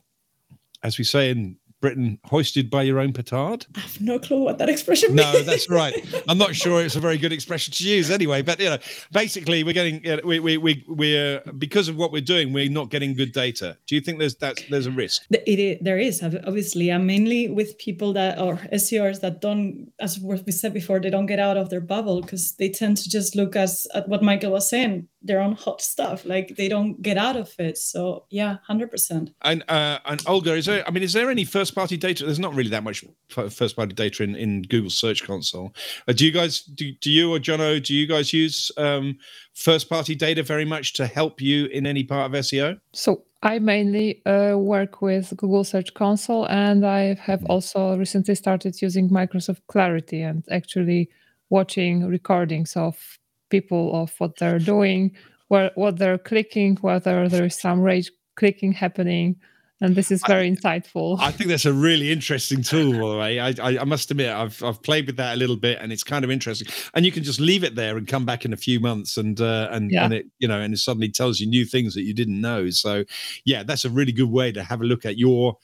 [0.84, 3.66] as we say in Britain hoisted by your own petard?
[3.76, 5.34] I have no clue what that expression means.
[5.34, 5.94] no, that's right.
[6.28, 8.42] I'm not sure it's a very good expression to use anyway.
[8.42, 8.78] But you know,
[9.12, 13.13] basically, we're getting we we we we're because of what we're doing, we're not getting
[13.13, 13.78] good data.
[13.88, 15.24] Do you think there's that there's a risk?
[15.32, 20.20] It is, there is obviously, I'm mainly with people that or SEOs that don't, as
[20.20, 23.36] we said before, they don't get out of their bubble because they tend to just
[23.36, 26.26] look as at what Michael was saying, their own hot stuff.
[26.26, 27.78] Like they don't get out of it.
[27.78, 29.32] So yeah, hundred percent.
[29.42, 30.88] And uh, and Olga, is there?
[30.88, 32.26] I mean, is there any first party data?
[32.26, 35.74] There's not really that much first party data in in Google Search Console.
[36.08, 36.92] Uh, do you guys do?
[36.94, 37.84] Do you or Jono?
[37.84, 39.18] Do you guys use um,
[39.54, 42.80] first party data very much to help you in any part of SEO?
[42.94, 48.82] So I mainly uh, work with Google Search Console, and I have also recently started
[48.82, 51.10] using Microsoft Clarity and actually
[51.50, 53.16] watching recordings of
[53.49, 55.15] people of what they're doing,
[55.47, 59.36] where, what they're clicking, whether there is some rage clicking happening.
[59.79, 61.17] And this is very I, insightful.
[61.19, 63.39] I think that's a really interesting tool, by the way.
[63.39, 66.03] I, I, I, must admit, I've I've played with that a little bit, and it's
[66.03, 66.67] kind of interesting.
[66.95, 69.39] And you can just leave it there and come back in a few months, and
[69.39, 70.05] uh, and yeah.
[70.05, 72.71] and it you know, and it suddenly tells you new things that you didn't know.
[72.71, 73.03] So,
[73.45, 75.57] yeah, that's a really good way to have a look at your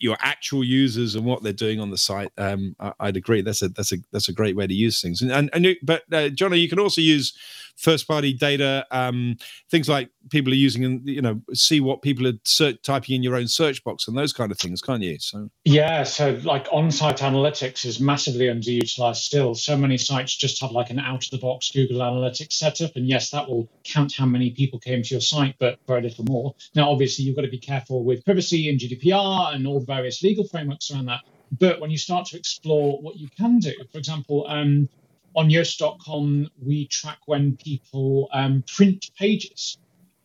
[0.00, 2.32] your actual users and what they're doing on the site.
[2.38, 3.42] Um, I, would agree.
[3.42, 5.22] That's a that's a that's a great way to use things.
[5.22, 7.34] And and, and but uh, Johnny, you can also use
[7.80, 9.36] first party data, um,
[9.70, 13.36] things like people are using and you know see what people are typing in your
[13.36, 15.18] own search box and those kind of things, can't you?
[15.18, 19.54] So yeah, so like on-site analytics is massively underutilized still.
[19.54, 23.68] So many sites just have like an out-of-the-box Google Analytics setup, and yes, that will
[23.84, 26.54] count how many people came to your site, but very little more.
[26.74, 30.22] Now, obviously, you've got to be careful with privacy and GDPR and all the various
[30.22, 31.20] legal frameworks around that.
[31.58, 34.88] But when you start to explore what you can do, for example, um,
[35.36, 39.78] on Yoast.com, we track when people um, print pages.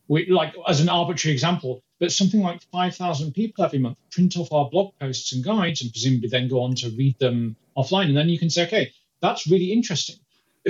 [0.07, 4.51] We, like as an arbitrary example, but something like 5,000 people every month print off
[4.51, 8.07] our blog posts and guides and presumably then go on to read them offline.
[8.07, 8.91] And then you can say, okay,
[9.21, 10.17] that's really interesting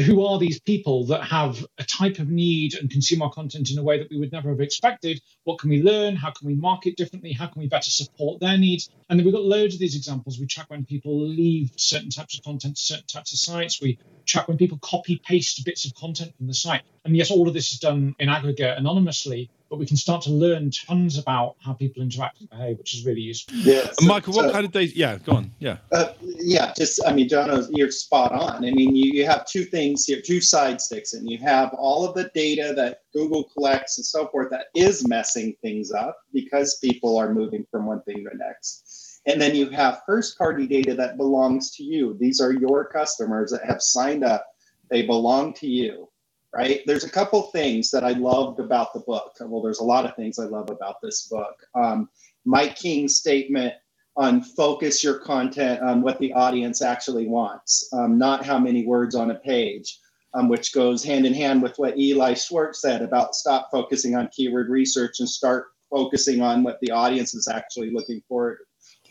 [0.04, 3.78] who are these people that have a type of need and consume our content in
[3.78, 5.22] a way that we would never have expected?
[5.44, 6.16] What can we learn?
[6.16, 7.32] How can we market differently?
[7.34, 8.90] How can we better support their needs?
[9.10, 10.40] And then we've got loads of these examples.
[10.40, 13.82] We track when people leave certain types of content certain types of sites.
[13.82, 16.84] We track when people copy paste bits of content from the site.
[17.06, 20.32] And yes, all of this is done in aggregate anonymously, but we can start to
[20.32, 23.56] learn tons about how people interact and behave, which is really useful.
[23.58, 24.98] Yeah, so, Michael, what so, kind of data?
[24.98, 25.52] Yeah, go on.
[25.60, 26.74] Yeah, uh, yeah.
[26.76, 28.66] Just, I mean, John, you're spot on.
[28.66, 32.08] I mean, you, you have two things here, two side sticks, and you have all
[32.08, 36.80] of the data that Google collects and so forth that is messing things up because
[36.80, 39.22] people are moving from one thing to the next.
[39.28, 42.18] And then you have first party data that belongs to you.
[42.20, 44.46] These are your customers that have signed up.
[44.90, 46.10] They belong to you
[46.56, 46.82] right?
[46.86, 49.34] There's a couple things that I loved about the book.
[49.42, 51.56] Well, there's a lot of things I love about this book.
[51.76, 52.10] Um,
[52.46, 53.74] Mike King's statement
[54.16, 59.16] on focus your content on what the audience actually wants, um, not how many words
[59.16, 60.00] on a page,
[60.34, 64.30] um, which goes hand in hand with what Eli Schwartz said about stop focusing on
[64.32, 68.60] keyword research and start focusing on what the audience is actually looking forward,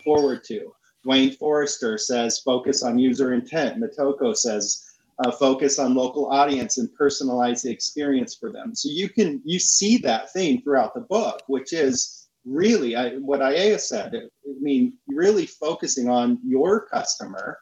[0.02, 0.72] forward to.
[1.02, 3.82] Duane Forrester says focus on user intent.
[3.82, 4.82] Motoko says
[5.18, 8.74] uh, focus on local audience and personalize the experience for them.
[8.74, 13.42] So you can you see that theme throughout the book, which is really I, what
[13.42, 14.14] Aya said.
[14.14, 14.28] I
[14.60, 17.58] mean, really focusing on your customer,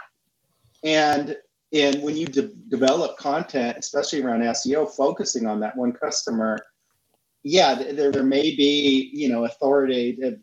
[0.82, 1.36] and
[1.72, 6.58] and when you de- develop content, especially around SEO, focusing on that one customer.
[7.44, 10.38] Yeah, there, there may be you know authoritative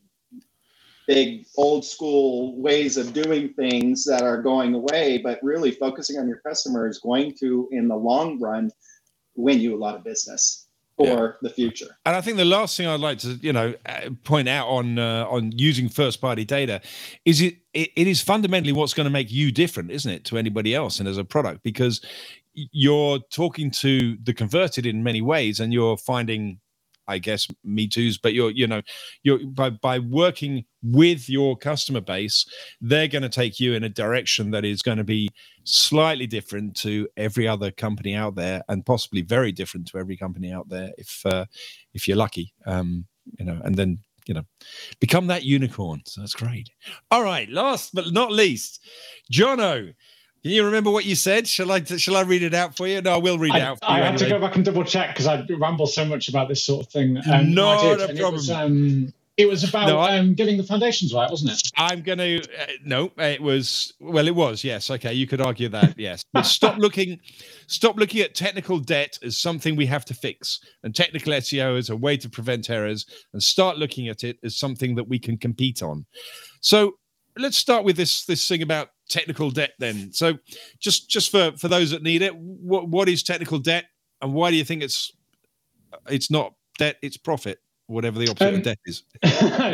[1.10, 6.28] big old school ways of doing things that are going away, but really focusing on
[6.28, 8.70] your customer is going to, in the long run,
[9.36, 10.68] win you a lot of business
[10.98, 11.32] for yeah.
[11.42, 11.98] the future.
[12.06, 15.00] And I think the last thing I'd like to, you know, uh, point out on
[15.00, 16.80] uh, on using first party data
[17.26, 20.38] is it, it it is fundamentally what's going to make you different, isn't it, to
[20.38, 22.06] anybody else and as a product because
[22.54, 26.60] you're talking to the converted in many ways and you're finding
[27.10, 28.82] I guess me too's, but you're you know
[29.24, 32.46] you're by by working with your customer base,
[32.80, 35.30] they're going to take you in a direction that is going to be
[35.66, 40.52] slightly different to every other company out there, and possibly very different to every company
[40.54, 41.46] out there if uh,
[41.94, 42.54] if you're lucky.
[42.66, 43.06] Um,
[43.38, 44.44] you know, and then you know,
[45.00, 46.02] become that unicorn.
[46.06, 46.70] So that's great.
[47.10, 48.80] All right, last but not least,
[49.34, 49.94] Jono.
[50.42, 51.48] Can you remember what you said?
[51.48, 53.02] Shall I shall I read it out for you?
[53.02, 53.80] No, I will read it out.
[53.82, 56.48] I you have to go back and double check because I ramble so much about
[56.48, 57.18] this sort of thing.
[57.30, 58.34] Um, Not a problem.
[58.34, 61.62] Was, um, It was about no, I, um, getting the foundations right, wasn't it?
[61.76, 62.42] I'm going to.
[62.42, 63.94] Uh, no, it was.
[64.00, 64.64] Well, it was.
[64.64, 64.90] Yes.
[64.90, 65.14] Okay.
[65.14, 65.98] You could argue that.
[65.98, 66.24] Yes.
[66.32, 67.20] But stop looking.
[67.68, 71.90] Stop looking at technical debt as something we have to fix, and technical SEO as
[71.90, 75.38] a way to prevent errors, and start looking at it as something that we can
[75.38, 76.06] compete on.
[76.62, 76.94] So
[77.38, 79.72] let's start with this this thing about technical debt.
[79.80, 80.38] Then, so
[80.80, 83.86] just just for for those that need it, what what is technical debt,
[84.22, 85.12] and why do you think it's
[86.10, 87.60] it's not debt, it's profit?
[87.90, 89.04] whatever the opposite um, of debt is.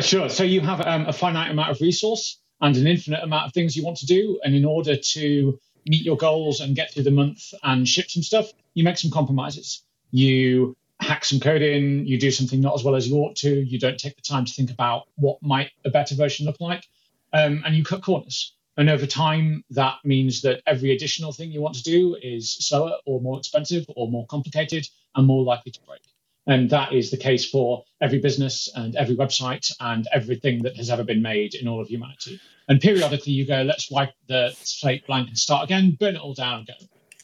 [0.06, 0.28] sure.
[0.28, 3.76] So you have um, a finite amount of resource and an infinite amount of things
[3.76, 4.40] you want to do.
[4.42, 8.22] And in order to meet your goals and get through the month and ship some
[8.22, 9.84] stuff, you make some compromises.
[10.10, 13.50] You hack some code in, you do something not as well as you ought to,
[13.50, 16.86] you don't take the time to think about what might a better version look like,
[17.32, 18.54] um, and you cut corners.
[18.78, 22.96] And over time, that means that every additional thing you want to do is slower
[23.06, 26.02] or more expensive or more complicated and more likely to break.
[26.46, 30.90] And that is the case for every business and every website and everything that has
[30.90, 32.38] ever been made in all of humanity.
[32.68, 36.34] And periodically you go, let's wipe the slate blank and start again, burn it all
[36.34, 36.74] down go.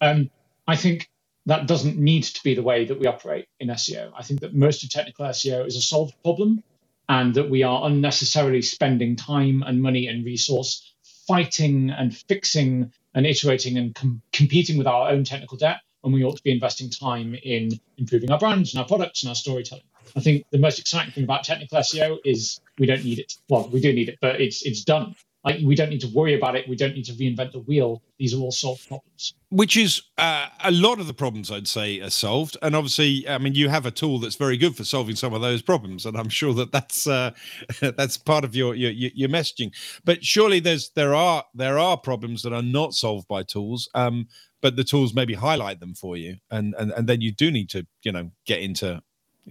[0.01, 0.31] Um,
[0.67, 1.09] I think
[1.47, 4.13] that doesn't need to be the way that we operate in SEO.
[4.17, 6.63] I think that most of technical SEO is a solved problem
[7.13, 10.95] and that we are unnecessarily spending time and money and resource
[11.29, 16.25] fighting and fixing and iterating and com- competing with our own technical debt and we
[16.25, 19.85] ought to be investing time in improving our brands and our products and our storytelling.
[20.17, 23.35] I think the most exciting thing about technical SEO is we don't need it.
[23.51, 25.15] Well, we do need it, but it's it's done.
[25.45, 26.69] Like we don't need to worry about it.
[26.69, 28.03] We don't need to reinvent the wheel.
[28.19, 29.35] These are all solved problems.
[29.51, 32.57] Which is uh, a lot of the problems I'd say are solved.
[32.63, 35.41] And obviously, I mean, you have a tool that's very good for solving some of
[35.41, 37.33] those problems, and I'm sure that that's uh,
[37.81, 39.73] that's part of your, your your messaging.
[40.05, 43.89] But surely there's there are there are problems that are not solved by tools.
[43.95, 44.29] Um,
[44.61, 47.69] but the tools maybe highlight them for you, and and and then you do need
[47.71, 49.03] to you know get into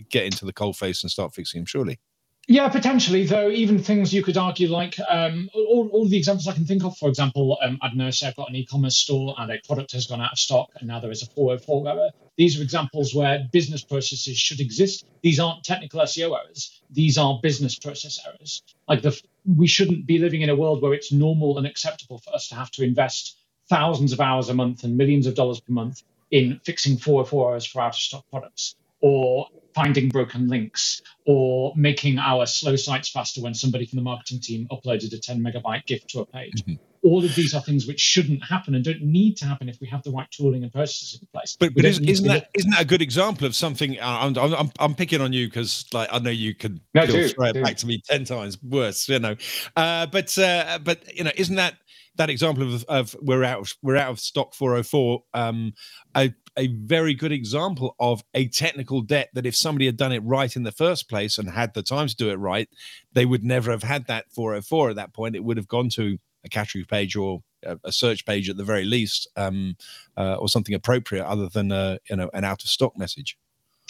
[0.10, 1.66] get into the cold face and start fixing them.
[1.66, 2.00] Surely.
[2.48, 3.26] Yeah, potentially.
[3.26, 6.84] Though even things you could argue, like um, all, all the examples I can think
[6.84, 6.98] of.
[6.98, 9.94] For example, um, I don't know, say I've got an e-commerce store and a product
[9.94, 12.10] has gone out of stock, and now there is a 404 error.
[12.38, 15.06] These are examples where business processes should exist.
[15.24, 16.82] These aren't technical SEO errors.
[16.90, 18.64] These are business process errors.
[18.88, 22.36] Like the, we shouldn't be living in a world where it's normal and acceptable for
[22.36, 23.38] us to have to invest
[23.70, 27.66] thousands of hours a month and millions of dollars per month in fixing 404 hours
[27.66, 33.42] for out of stock products or finding broken links or making our slow sites faster
[33.42, 36.64] when somebody from the marketing team uploaded a 10 megabyte GIF to a page.
[36.64, 36.74] Mm-hmm.
[37.04, 39.88] All of these are things which shouldn't happen and don't need to happen if we
[39.88, 41.58] have the right tooling and processes in place.
[41.60, 43.98] But, but isn't, isn't that isn't that a good example of something?
[44.00, 47.64] I'm I'm, I'm picking on you because like I know you could no, throw it
[47.64, 49.36] back to me ten times worse, you know.
[49.76, 51.74] Uh, but uh, but you know, isn't that
[52.18, 55.74] that example of, of we're out of, we're out of stock 404 um,
[56.16, 60.20] a, a very good example of a technical debt that if somebody had done it
[60.20, 62.70] right in the first place and had the time to do it right
[63.14, 66.18] they would never have had that 404 at that point it would have gone to
[66.44, 69.76] a category page or a, search page at the very least um,
[70.18, 73.38] uh, or something appropriate other than a, you know an out of stock message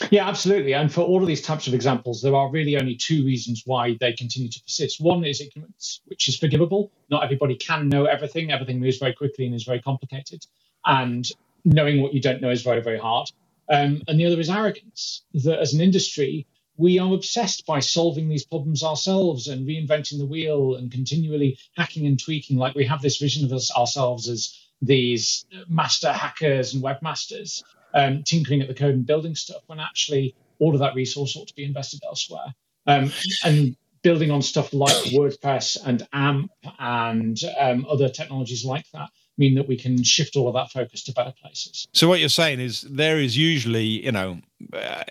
[0.10, 0.74] yeah, absolutely.
[0.74, 3.98] And for all of these types of examples, there are really only two reasons why
[4.00, 5.00] they continue to persist.
[5.00, 6.92] One is ignorance, which is forgivable.
[7.10, 8.52] Not everybody can know everything.
[8.52, 10.46] Everything moves very quickly and is very complicated.
[10.86, 11.30] And
[11.66, 13.30] knowing what you don't know is very, very hard.
[13.70, 16.46] Um, and the other is arrogance, that as an industry,
[16.78, 22.06] we are obsessed by solving these problems ourselves and reinventing the wheel and continually hacking
[22.08, 22.58] and tweaking.
[22.58, 28.24] Like we have this vision of us, ourselves as these master hackers and webmasters um,
[28.24, 31.56] tinkering at the code and building stuff when actually all of that resource ought to
[31.56, 32.54] be invested elsewhere.
[32.88, 33.12] Um,
[33.44, 39.10] and building on stuff like WordPress and AMP and um, other technologies like that
[39.42, 41.88] mean that we can shift all of that focus to better places.
[41.94, 44.40] So what you're saying is there is usually, you know,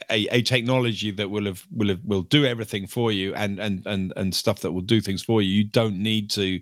[0.09, 3.85] a, a technology that will have will have will do everything for you and and
[3.87, 5.51] and and stuff that will do things for you.
[5.51, 6.61] You don't need to.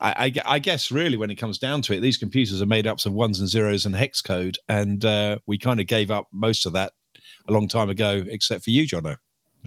[0.00, 2.86] I, I, I guess really when it comes down to it, these computers are made
[2.86, 6.26] up of ones and zeros and hex code, and uh, we kind of gave up
[6.32, 6.92] most of that
[7.48, 9.16] a long time ago, except for you, Jono.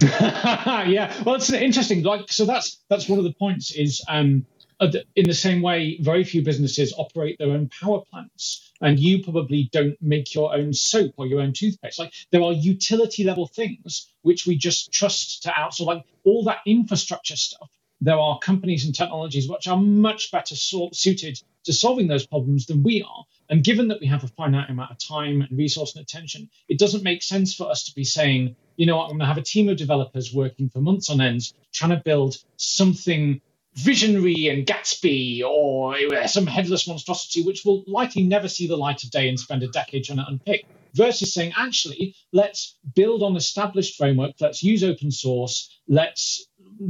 [0.02, 2.02] yeah, well, it's interesting.
[2.02, 3.72] Like, so that's that's one of the points.
[3.72, 4.44] Is um,
[4.80, 9.22] Uh, in the same way, very few businesses operate their own power plants, and you
[9.22, 11.98] probably don't make your own soap or your own toothpaste.
[11.98, 16.60] Like there are utility level things which we just trust to outsource, like all that
[16.66, 17.68] infrastructure stuff.
[18.00, 22.82] There are companies and technologies which are much better suited to solving those problems than
[22.82, 23.24] we are.
[23.50, 26.78] And given that we have a finite amount of time and resource and attention, it
[26.78, 29.36] doesn't make sense for us to be saying, you know what, I'm going to have
[29.36, 33.42] a team of developers working for months on end trying to build something
[33.84, 39.10] visionary and Gatsby or some headless monstrosity, which will likely never see the light of
[39.10, 43.96] day and spend a decade trying to unpick, versus saying, actually, let's build on established
[43.96, 46.46] framework, let's use open source, let's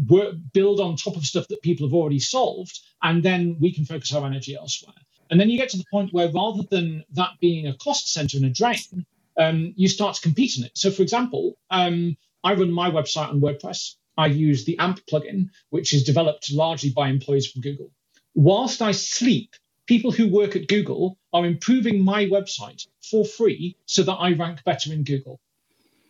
[0.09, 3.85] work, build on top of stuff that people have already solved, and then we can
[3.85, 4.95] focus our energy elsewhere.
[5.31, 8.37] And then you get to the point where rather than that being a cost center
[8.37, 9.07] and a drain,
[9.39, 10.73] um, you start to compete in it.
[10.75, 13.95] So, for example, um, I run my website on WordPress.
[14.19, 17.91] I use the AMP plugin, which is developed largely by employees from Google.
[18.35, 19.55] Whilst I sleep,
[19.87, 24.65] people who work at Google are improving my website for free so that I rank
[24.65, 25.41] better in Google.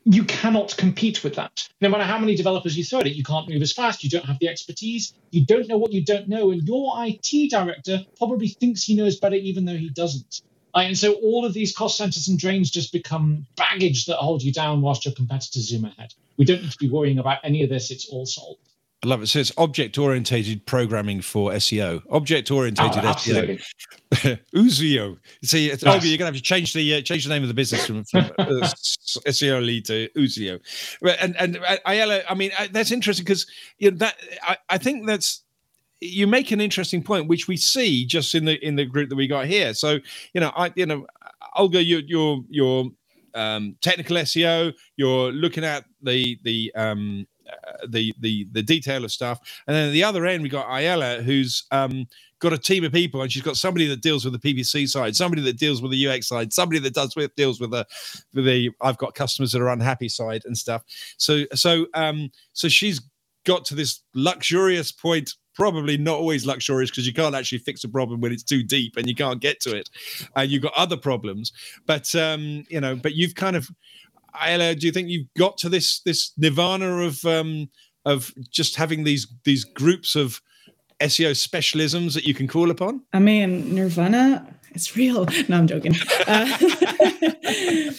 [0.04, 1.68] You cannot compete with that.
[1.80, 4.04] No matter how many developers you throw at it, you can't move as fast.
[4.04, 5.14] You don't have the expertise.
[5.30, 6.50] You don't know what you don't know.
[6.52, 10.42] And your IT director probably thinks he knows better, even though he doesn't.
[10.74, 14.42] Uh, and so all of these cost centers and drains just become baggage that hold
[14.42, 16.14] you down whilst your competitors zoom ahead.
[16.36, 17.90] We don't need to be worrying about any of this.
[17.90, 18.60] It's all solved.
[19.02, 19.28] I love it.
[19.28, 22.02] So it's object oriented programming for SEO.
[22.10, 23.62] Object oriented Oh, SEO.
[24.54, 25.16] Uzio.
[25.42, 26.04] See, it's, Yes.
[26.04, 28.30] You're gonna have to change the uh, change the name of the business from, from
[28.38, 30.60] uh, SEO lead to Uzio.
[31.18, 33.46] And and uh, Ayala, I mean, uh, that's interesting because
[33.78, 35.44] you know, that I, I think that's
[36.00, 39.16] you make an interesting point, which we see just in the in the group that
[39.16, 39.74] we got here.
[39.74, 39.98] So
[40.32, 41.06] you know, I you know,
[41.56, 42.86] Olga, you, you're you're
[43.34, 44.72] um, technical SEO.
[44.96, 49.88] You're looking at the the um, uh, the the the detail of stuff, and then
[49.88, 52.06] at the other end we got Ayala, who's um,
[52.40, 55.14] got a team of people, and she's got somebody that deals with the PPC side,
[55.14, 57.86] somebody that deals with the UX side, somebody that does with deals with the
[58.34, 60.82] with the I've got customers that are unhappy side and stuff.
[61.18, 63.00] So so um so she's
[63.44, 67.88] got to this luxurious point probably not always luxurious because you can't actually fix a
[67.88, 69.90] problem when it's too deep and you can't get to it
[70.36, 71.52] and you've got other problems
[71.86, 73.68] but um you know but you've kind of
[74.40, 77.68] Ayala, do you think you've got to this this nirvana of um
[78.04, 80.40] of just having these these groups of
[81.00, 83.02] SEO specialisms that you can call upon?
[83.12, 85.26] I mean, Nirvana, it's real.
[85.48, 85.94] No, I'm joking.
[86.26, 86.46] Uh,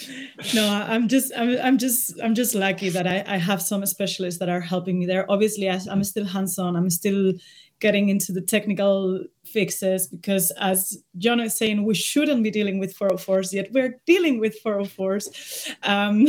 [0.54, 4.40] no, I'm just, I'm, I'm just, I'm just lucky that I, I have some specialists
[4.40, 5.30] that are helping me there.
[5.30, 6.76] Obviously, I, I'm still hands-on.
[6.76, 7.34] I'm still
[7.80, 12.98] getting into the technical fixes because, as John is saying, we shouldn't be dealing with
[12.98, 13.72] 404s yet.
[13.74, 15.76] We're dealing with 404s.
[15.84, 16.28] Um,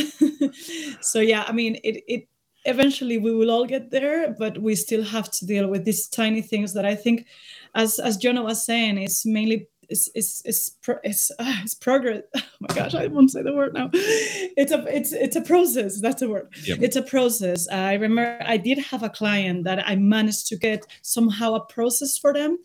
[1.00, 2.28] so yeah, I mean, it, it
[2.64, 6.42] eventually we will all get there, but we still have to deal with these tiny
[6.42, 7.26] things that I think,
[7.74, 12.22] as as Jono was saying, it's mainly it's it's it's, pro, it's, uh, it's progress.
[12.62, 13.90] Oh my gosh, I won't say the word now.
[13.92, 16.00] It's a it's it's a process.
[16.00, 16.48] That's a word.
[16.64, 16.78] Yep.
[16.80, 17.68] It's a process.
[17.68, 22.16] I remember I did have a client that I managed to get somehow a process
[22.16, 22.58] for them.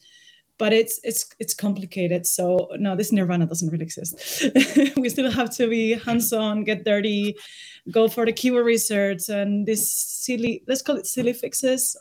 [0.59, 2.28] But it's it's it's complicated.
[2.28, 4.43] So no, this nirvana doesn't really exist.
[4.97, 7.36] we still have to be hands-on, get dirty,
[7.91, 11.95] go for the keyword research and this silly let's call it silly fixes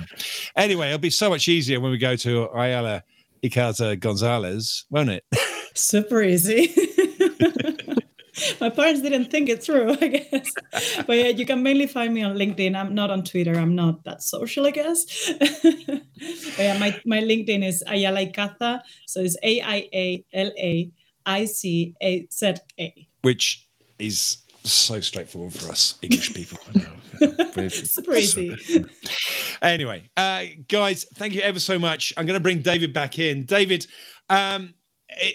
[0.54, 3.02] anyway, it'll be so much easier when we go to Ayala
[3.42, 5.24] Icaza Gonzalez, won't it?
[5.76, 6.74] super easy
[8.60, 10.50] my parents didn't think it through i guess
[11.06, 14.04] but yeah you can mainly find me on linkedin i'm not on twitter i'm not
[14.04, 18.26] that social i guess but yeah my, my linkedin is ayala
[19.06, 20.90] so it's a-i-a-l-a
[21.26, 23.08] I C A Z A.
[23.22, 23.66] Which
[23.98, 26.58] is so straightforward for us English people.
[27.68, 28.84] Super easy.
[29.62, 32.12] Anyway, uh, guys, thank you ever so much.
[32.16, 33.44] I'm going to bring David back in.
[33.44, 33.86] David,
[34.28, 34.74] um,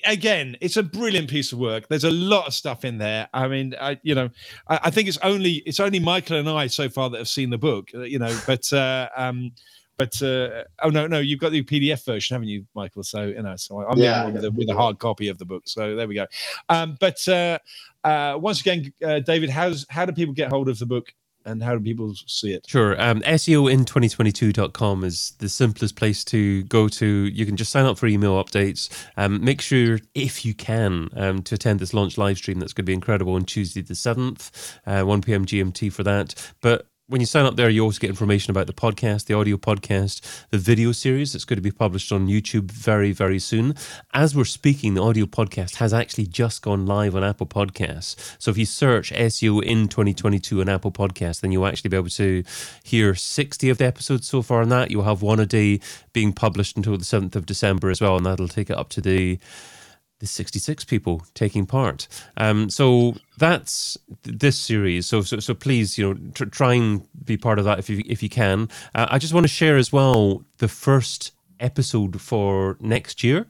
[0.06, 1.88] again, it's a brilliant piece of work.
[1.88, 3.30] There's a lot of stuff in there.
[3.34, 4.30] I mean, I, you know,
[4.68, 7.50] I, I, think it's only it's only Michael and I so far that have seen
[7.50, 7.90] the book.
[7.94, 9.52] Uh, you know, but uh, um,
[9.98, 13.04] but uh, oh no, no, you've got the PDF version, haven't you, Michael?
[13.04, 15.64] So you know, so I'm yeah, with, the, with a hard copy of the book.
[15.66, 16.28] So there we go.
[16.70, 17.60] Um, but uh,
[18.04, 21.14] uh, once again, uh, David, how's how do people get hold of the book?
[21.46, 22.66] And how do people see it?
[22.68, 23.00] Sure.
[23.02, 27.06] Um, SEOin2022.com is the simplest place to go to.
[27.06, 28.90] You can just sign up for email updates.
[29.18, 32.84] Um, make sure, if you can, um, to attend this launch live stream that's going
[32.84, 35.46] to be incredible on Tuesday the 7th, uh, 1 p.m.
[35.46, 36.54] GMT for that.
[36.62, 39.58] But when you sign up there, you also get information about the podcast, the audio
[39.58, 43.76] podcast, the video series that's going to be published on YouTube very, very soon.
[44.14, 48.16] As we're speaking, the audio podcast has actually just gone live on Apple Podcasts.
[48.40, 52.08] So if you search SEO in 2022 on Apple Podcasts, then you'll actually be able
[52.08, 52.46] to
[52.82, 54.90] hear 60 of the episodes so far on that.
[54.90, 55.82] You'll have one a day
[56.14, 59.02] being published until the 7th of December as well, and that'll take it up to
[59.02, 59.38] the
[60.22, 62.08] the 66 people taking part.
[62.38, 65.08] Um, so that's this series.
[65.08, 68.04] So, so, so please, you know, tr- try and be part of that if you
[68.06, 68.70] if you can.
[68.96, 73.48] Uh, I just want to share as well the first episode for next year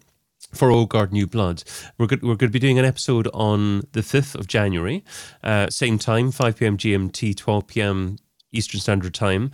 [0.53, 1.63] for Old Guard New Blood.
[1.97, 5.03] We're good, we're going to be doing an episode on the 5th of January,
[5.43, 6.77] uh, same time, 5 p.m.
[6.77, 8.17] GMT, 12 p.m.
[8.51, 9.51] Eastern Standard Time.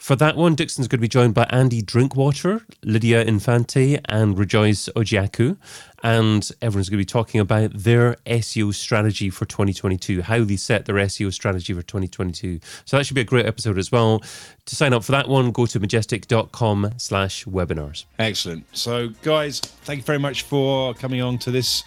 [0.00, 4.88] For that one, Dixon's going to be joined by Andy Drinkwater, Lidia Infante, and Rejoice
[4.96, 5.58] Ojiaku.
[6.02, 10.86] And everyone's going to be talking about their SEO strategy for 2022, how they set
[10.86, 12.60] their SEO strategy for 2022.
[12.84, 14.20] So that should be a great episode as well.
[14.66, 18.04] To sign up for that one, go to majestic.com slash webinars.
[18.18, 18.64] Excellent.
[18.72, 21.84] So, guys, thank you very much for coming on to this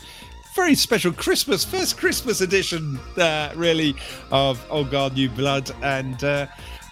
[0.56, 3.96] very special Christmas, first Christmas edition, uh, really,
[4.32, 5.72] of Old Guard New Blood.
[5.82, 6.48] And, uh,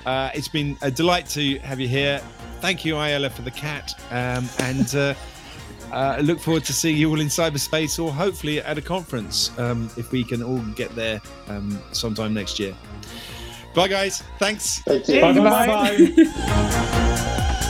[0.05, 2.19] uh, it's been a delight to have you here.
[2.59, 3.93] Thank you, Ayala, for the cat.
[4.09, 5.15] Um, and
[5.91, 9.89] uh, look forward to seeing you all in cyberspace or hopefully at a conference um,
[9.97, 12.75] if we can all get there um, sometime next year.
[13.73, 14.23] Bye, guys.
[14.39, 14.79] Thanks.
[14.79, 15.21] Thank you.
[15.21, 17.51] Bye-bye.